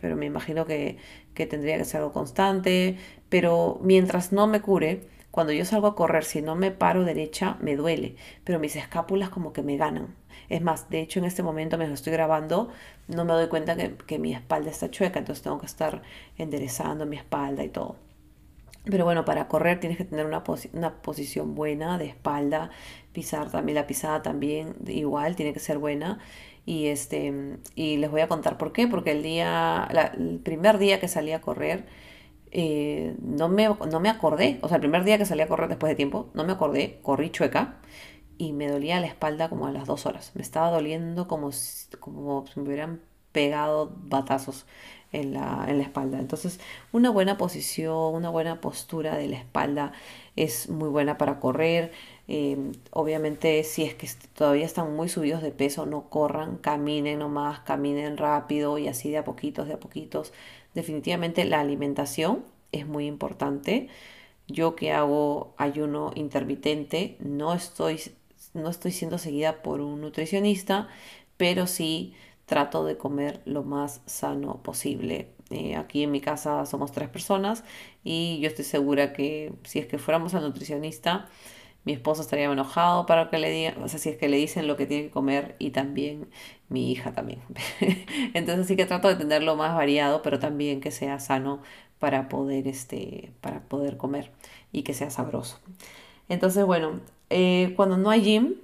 pero 0.00 0.16
me 0.16 0.26
imagino 0.26 0.66
que, 0.66 0.98
que, 1.34 1.46
tendría 1.46 1.78
que 1.78 1.84
ser 1.84 2.00
algo 2.00 2.12
constante. 2.12 2.96
Pero 3.28 3.78
mientras 3.82 4.32
no 4.32 4.46
me 4.46 4.60
cure, 4.60 5.02
cuando 5.30 5.52
yo 5.52 5.64
salgo 5.64 5.86
a 5.88 5.94
correr, 5.94 6.24
si 6.24 6.42
no 6.42 6.56
me 6.56 6.70
paro 6.70 7.04
derecha, 7.04 7.56
me 7.60 7.76
duele, 7.76 8.16
pero 8.44 8.58
mis 8.58 8.76
escápulas 8.76 9.28
como 9.30 9.52
que 9.52 9.62
me 9.62 9.76
ganan. 9.76 10.16
Es 10.48 10.62
más, 10.62 10.88
de 10.90 11.00
hecho 11.00 11.20
en 11.20 11.26
este 11.26 11.42
momento 11.42 11.78
me 11.78 11.86
lo 11.86 11.94
estoy 11.94 12.12
grabando, 12.12 12.70
no 13.06 13.24
me 13.24 13.34
doy 13.34 13.48
cuenta 13.48 13.76
que, 13.76 13.94
que 14.06 14.18
mi 14.18 14.34
espalda 14.34 14.70
está 14.70 14.90
chueca, 14.90 15.18
entonces 15.18 15.42
tengo 15.42 15.60
que 15.60 15.66
estar 15.66 16.02
enderezando 16.38 17.06
mi 17.06 17.16
espalda 17.16 17.64
y 17.64 17.68
todo. 17.68 18.07
Pero 18.90 19.04
bueno, 19.04 19.24
para 19.24 19.48
correr 19.48 19.80
tienes 19.80 19.98
que 19.98 20.04
tener 20.04 20.26
una, 20.26 20.42
una, 20.72 21.02
posición 21.02 21.54
buena 21.54 21.98
de 21.98 22.06
espalda, 22.06 22.70
pisar 23.12 23.50
también, 23.50 23.76
la 23.76 23.86
pisada 23.86 24.22
también 24.22 24.74
igual, 24.86 25.36
tiene 25.36 25.52
que 25.52 25.60
ser 25.60 25.78
buena. 25.78 26.18
Y, 26.64 26.86
este, 26.88 27.58
y 27.74 27.96
les 27.96 28.10
voy 28.10 28.20
a 28.20 28.28
contar 28.28 28.58
por 28.58 28.72
qué, 28.72 28.86
porque 28.88 29.12
el, 29.12 29.22
día, 29.22 29.88
el 30.16 30.38
primer 30.40 30.78
día 30.78 31.00
que 31.00 31.08
salí 31.08 31.32
a 31.32 31.40
correr, 31.40 31.86
eh, 32.50 33.14
no, 33.22 33.48
me, 33.48 33.68
no 33.68 34.00
me 34.00 34.08
acordé, 34.08 34.58
o 34.62 34.68
sea, 34.68 34.76
el 34.76 34.80
primer 34.82 35.04
día 35.04 35.18
que 35.18 35.26
salí 35.26 35.42
a 35.42 35.48
correr 35.48 35.68
después 35.68 35.90
de 35.90 35.96
tiempo, 35.96 36.30
no 36.34 36.44
me 36.44 36.52
acordé, 36.52 36.98
corrí 37.02 37.30
chueca 37.30 37.76
y 38.38 38.52
me 38.52 38.68
dolía 38.68 39.00
la 39.00 39.06
espalda 39.06 39.48
como 39.48 39.66
a 39.66 39.72
las 39.72 39.86
dos 39.86 40.06
horas. 40.06 40.32
Me 40.34 40.42
estaba 40.42 40.70
doliendo 40.70 41.28
como, 41.28 41.50
como 42.00 42.46
si 42.46 42.60
me 42.60 42.66
hubieran 42.66 43.00
pegado 43.32 43.92
batazos 44.04 44.66
en 45.12 45.34
la, 45.34 45.66
en 45.68 45.78
la 45.78 45.84
espalda. 45.84 46.18
Entonces, 46.18 46.60
una 46.92 47.10
buena 47.10 47.38
posición, 47.38 48.14
una 48.14 48.30
buena 48.30 48.60
postura 48.60 49.16
de 49.16 49.28
la 49.28 49.36
espalda 49.38 49.92
es 50.36 50.68
muy 50.68 50.88
buena 50.88 51.18
para 51.18 51.40
correr. 51.40 51.92
Em, 52.28 52.72
obviamente, 52.90 53.64
si 53.64 53.84
es 53.84 53.94
que 53.94 54.08
todavía 54.34 54.66
están 54.66 54.94
muy 54.94 55.08
subidos 55.08 55.42
de 55.42 55.50
peso, 55.50 55.86
no 55.86 56.10
corran, 56.10 56.58
caminen 56.58 57.20
nomás, 57.20 57.60
caminen 57.60 58.16
rápido 58.18 58.78
y 58.78 58.88
así 58.88 59.10
de 59.10 59.18
a 59.18 59.24
poquitos, 59.24 59.66
de 59.66 59.74
a 59.74 59.80
poquitos. 59.80 60.32
Definitivamente 60.74 61.44
la 61.44 61.60
alimentación 61.60 62.44
es 62.72 62.86
muy 62.86 63.06
importante. 63.06 63.88
Yo 64.46 64.76
que 64.76 64.92
hago 64.92 65.54
ayuno 65.58 66.12
intermitente, 66.14 67.16
no 67.20 67.54
estoy, 67.54 68.00
no 68.54 68.70
estoy 68.70 68.92
siendo 68.92 69.18
seguida 69.18 69.62
por 69.62 69.80
un 69.80 70.00
nutricionista, 70.00 70.88
pero 71.36 71.66
sí 71.66 72.14
trato 72.48 72.84
de 72.84 72.96
comer 72.96 73.40
lo 73.44 73.62
más 73.62 74.00
sano 74.06 74.62
posible. 74.62 75.28
Eh, 75.50 75.76
aquí 75.76 76.02
en 76.02 76.10
mi 76.10 76.20
casa 76.20 76.66
somos 76.66 76.92
tres 76.92 77.08
personas 77.08 77.62
y 78.04 78.40
yo 78.40 78.48
estoy 78.48 78.64
segura 78.64 79.12
que 79.12 79.52
si 79.64 79.78
es 79.78 79.86
que 79.86 79.98
fuéramos 79.98 80.34
al 80.34 80.42
nutricionista, 80.42 81.28
mi 81.84 81.92
esposo 81.92 82.22
estaría 82.22 82.46
enojado 82.46 83.06
para 83.06 83.30
que 83.30 83.38
le 83.38 83.50
digan, 83.50 83.82
o 83.82 83.88
sea, 83.88 83.98
si 83.98 84.08
es 84.10 84.16
que 84.16 84.28
le 84.28 84.38
dicen 84.38 84.66
lo 84.66 84.76
que 84.76 84.86
tiene 84.86 85.04
que 85.04 85.10
comer 85.10 85.56
y 85.58 85.70
también 85.70 86.28
mi 86.68 86.90
hija 86.90 87.12
también. 87.12 87.40
Entonces 88.34 88.66
sí 88.66 88.76
que 88.76 88.86
trato 88.86 89.08
de 89.08 89.16
tenerlo 89.16 89.54
más 89.56 89.74
variado, 89.74 90.22
pero 90.22 90.38
también 90.38 90.80
que 90.80 90.90
sea 90.90 91.20
sano 91.20 91.60
para 91.98 92.28
poder, 92.28 92.66
este, 92.66 93.32
para 93.42 93.60
poder 93.60 93.96
comer 93.98 94.30
y 94.72 94.82
que 94.82 94.94
sea 94.94 95.10
sabroso. 95.10 95.60
Entonces, 96.28 96.64
bueno, 96.64 97.00
eh, 97.30 97.74
cuando 97.76 97.96
no 97.98 98.10
hay 98.10 98.22
gym, 98.22 98.54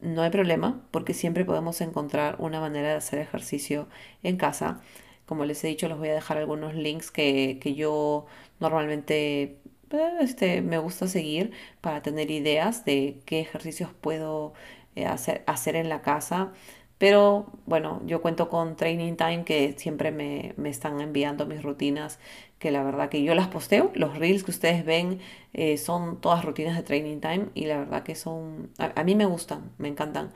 no 0.00 0.22
hay 0.22 0.30
problema 0.30 0.80
porque 0.90 1.14
siempre 1.14 1.44
podemos 1.44 1.80
encontrar 1.80 2.36
una 2.38 2.60
manera 2.60 2.88
de 2.88 2.94
hacer 2.94 3.18
ejercicio 3.18 3.88
en 4.22 4.36
casa. 4.36 4.80
Como 5.26 5.44
les 5.44 5.62
he 5.64 5.68
dicho, 5.68 5.88
les 5.88 5.98
voy 5.98 6.08
a 6.08 6.14
dejar 6.14 6.38
algunos 6.38 6.74
links 6.74 7.10
que, 7.10 7.58
yo 7.76 8.26
normalmente 8.60 9.58
eh, 9.90 10.10
este, 10.20 10.62
me 10.62 10.78
gusta 10.78 11.06
seguir 11.08 11.52
para 11.80 12.02
tener 12.02 12.30
ideas 12.30 12.84
de 12.84 13.20
qué 13.26 13.40
ejercicios 13.40 13.90
puedo 14.00 14.54
eh, 14.96 15.06
hacer, 15.06 15.42
hacer 15.46 15.76
en 15.76 15.88
la 15.88 16.02
casa. 16.02 16.52
Pero 16.98 17.46
bueno, 17.66 18.02
yo 18.06 18.22
cuento 18.22 18.48
con 18.48 18.76
Training 18.76 19.16
Time 19.16 19.44
que 19.44 19.74
siempre 19.78 20.10
me, 20.10 20.54
me, 20.56 20.68
están 20.68 21.00
enviando 21.00 21.46
mis 21.46 21.62
rutinas, 21.62 22.18
que 22.58 22.70
la 22.70 22.82
verdad 22.82 23.08
que 23.08 23.22
yo 23.22 23.34
las 23.34 23.48
posteo. 23.48 23.90
Los 23.94 24.18
reels 24.18 24.44
que 24.44 24.50
ustedes 24.50 24.84
ven 24.84 25.20
eh, 25.52 25.76
son 25.78 26.20
todas 26.20 26.44
rutinas 26.44 26.76
de 26.76 26.82
Training 26.82 27.20
Time 27.20 27.46
y 27.54 27.66
la 27.66 27.78
verdad 27.78 28.02
que 28.02 28.14
son, 28.14 28.70
a, 28.78 29.04
mí 29.04 29.14
me 29.14 29.26
gustan, 29.26 29.72
me 29.78 29.88
encantan 29.88 30.32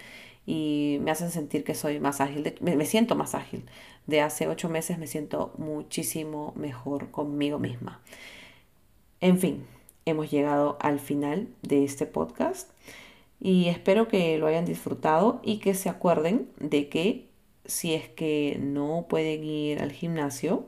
y 0.46 0.98
me 1.02 1.10
hacen 1.10 1.30
sentir 1.30 1.64
que 1.64 1.74
soy 1.74 2.00
más 2.00 2.20
ágil, 2.20 2.54
me, 2.60 2.76
me 2.76 2.86
siento 2.86 3.14
más 3.14 3.34
ágil. 3.34 3.64
De 4.06 4.20
hace 4.20 4.48
ocho 4.48 4.68
meses 4.68 4.98
me 4.98 5.06
siento 5.06 5.54
muchísimo 5.58 6.52
mejor 6.56 7.10
conmigo 7.10 7.58
misma. 7.58 8.00
En 9.20 9.38
fin, 9.38 9.64
hemos 10.04 10.30
llegado 10.30 10.78
al 10.80 10.98
final 10.98 11.48
de 11.62 11.84
este 11.84 12.06
podcast 12.06 12.70
y 13.40 13.68
espero 13.68 14.08
que 14.08 14.38
lo 14.38 14.46
hayan 14.46 14.64
disfrutado 14.64 15.40
y 15.42 15.58
que 15.58 15.74
se 15.74 15.88
acuerden 15.88 16.48
de 16.58 16.88
que 16.88 17.28
si 17.64 17.94
es 17.94 18.08
que 18.08 18.58
no 18.60 19.06
pueden 19.08 19.44
ir 19.44 19.80
al 19.80 19.92
gimnasio, 19.92 20.66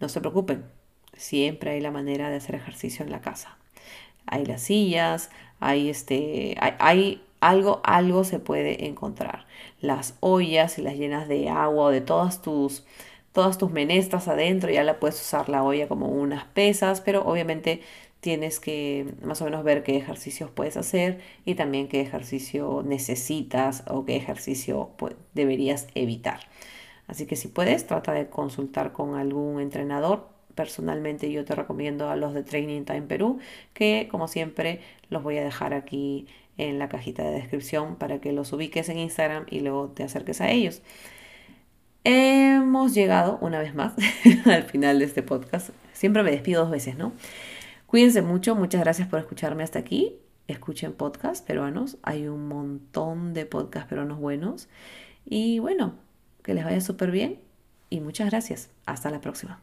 no 0.00 0.08
se 0.08 0.20
preocupen, 0.20 0.64
siempre 1.16 1.72
hay 1.72 1.80
la 1.80 1.90
manera 1.90 2.30
de 2.30 2.36
hacer 2.36 2.54
ejercicio 2.54 3.04
en 3.04 3.12
la 3.12 3.20
casa. 3.20 3.56
Hay 4.26 4.44
las 4.46 4.62
sillas, 4.62 5.30
hay 5.60 5.90
este, 5.90 6.56
hay, 6.60 7.22
algo, 7.40 7.80
algo 7.84 8.24
se 8.24 8.38
puede 8.38 8.86
encontrar. 8.86 9.46
Las 9.80 10.16
ollas 10.20 10.78
y 10.78 10.82
las 10.82 10.96
llenas 10.96 11.28
de 11.28 11.48
agua 11.48 11.86
o 11.86 11.90
de 11.90 12.00
todas 12.00 12.42
tus, 12.42 12.84
todas 13.32 13.58
tus 13.58 13.70
menestras 13.70 14.28
adentro, 14.28 14.70
ya 14.70 14.84
la 14.84 14.98
puedes 15.00 15.20
usar 15.20 15.48
la 15.48 15.62
olla 15.62 15.88
como 15.88 16.08
unas 16.08 16.44
pesas, 16.44 17.00
pero 17.00 17.22
obviamente 17.24 17.82
tienes 18.20 18.60
que 18.60 19.14
más 19.22 19.40
o 19.40 19.46
menos 19.46 19.64
ver 19.64 19.82
qué 19.82 19.96
ejercicios 19.96 20.50
puedes 20.50 20.76
hacer 20.76 21.20
y 21.44 21.54
también 21.54 21.88
qué 21.88 22.00
ejercicio 22.02 22.82
necesitas 22.84 23.82
o 23.88 24.04
qué 24.04 24.16
ejercicio 24.16 24.90
deberías 25.34 25.88
evitar. 25.94 26.40
Así 27.10 27.26
que 27.26 27.34
si 27.34 27.48
puedes, 27.48 27.88
trata 27.88 28.12
de 28.12 28.28
consultar 28.28 28.92
con 28.92 29.16
algún 29.16 29.60
entrenador. 29.60 30.28
Personalmente 30.54 31.32
yo 31.32 31.44
te 31.44 31.56
recomiendo 31.56 32.08
a 32.08 32.14
los 32.14 32.34
de 32.34 32.44
Training 32.44 32.84
Time 32.84 33.02
Perú, 33.02 33.40
que 33.74 34.06
como 34.08 34.28
siempre 34.28 34.80
los 35.08 35.24
voy 35.24 35.36
a 35.38 35.42
dejar 35.42 35.74
aquí 35.74 36.28
en 36.56 36.78
la 36.78 36.88
cajita 36.88 37.24
de 37.24 37.32
descripción 37.32 37.96
para 37.96 38.20
que 38.20 38.30
los 38.30 38.52
ubiques 38.52 38.88
en 38.88 38.98
Instagram 38.98 39.46
y 39.50 39.58
luego 39.58 39.88
te 39.88 40.04
acerques 40.04 40.40
a 40.40 40.50
ellos. 40.50 40.82
Hemos 42.04 42.94
llegado 42.94 43.38
una 43.40 43.58
vez 43.58 43.74
más 43.74 43.94
al 44.46 44.62
final 44.62 45.00
de 45.00 45.06
este 45.06 45.24
podcast. 45.24 45.70
Siempre 45.92 46.22
me 46.22 46.30
despido 46.30 46.62
dos 46.62 46.70
veces, 46.70 46.96
¿no? 46.96 47.12
Cuídense 47.88 48.22
mucho, 48.22 48.54
muchas 48.54 48.82
gracias 48.82 49.08
por 49.08 49.18
escucharme 49.18 49.64
hasta 49.64 49.80
aquí. 49.80 50.14
Escuchen 50.46 50.92
podcasts 50.92 51.44
peruanos, 51.44 51.98
hay 52.04 52.28
un 52.28 52.46
montón 52.46 53.34
de 53.34 53.46
podcasts 53.46 53.88
peruanos 53.88 54.20
buenos. 54.20 54.68
Y 55.24 55.58
bueno, 55.58 55.94
que 56.42 56.54
les 56.54 56.64
vaya 56.64 56.80
súper 56.80 57.10
bien 57.10 57.38
y 57.88 58.00
muchas 58.00 58.30
gracias. 58.30 58.70
Hasta 58.86 59.10
la 59.10 59.20
próxima. 59.20 59.60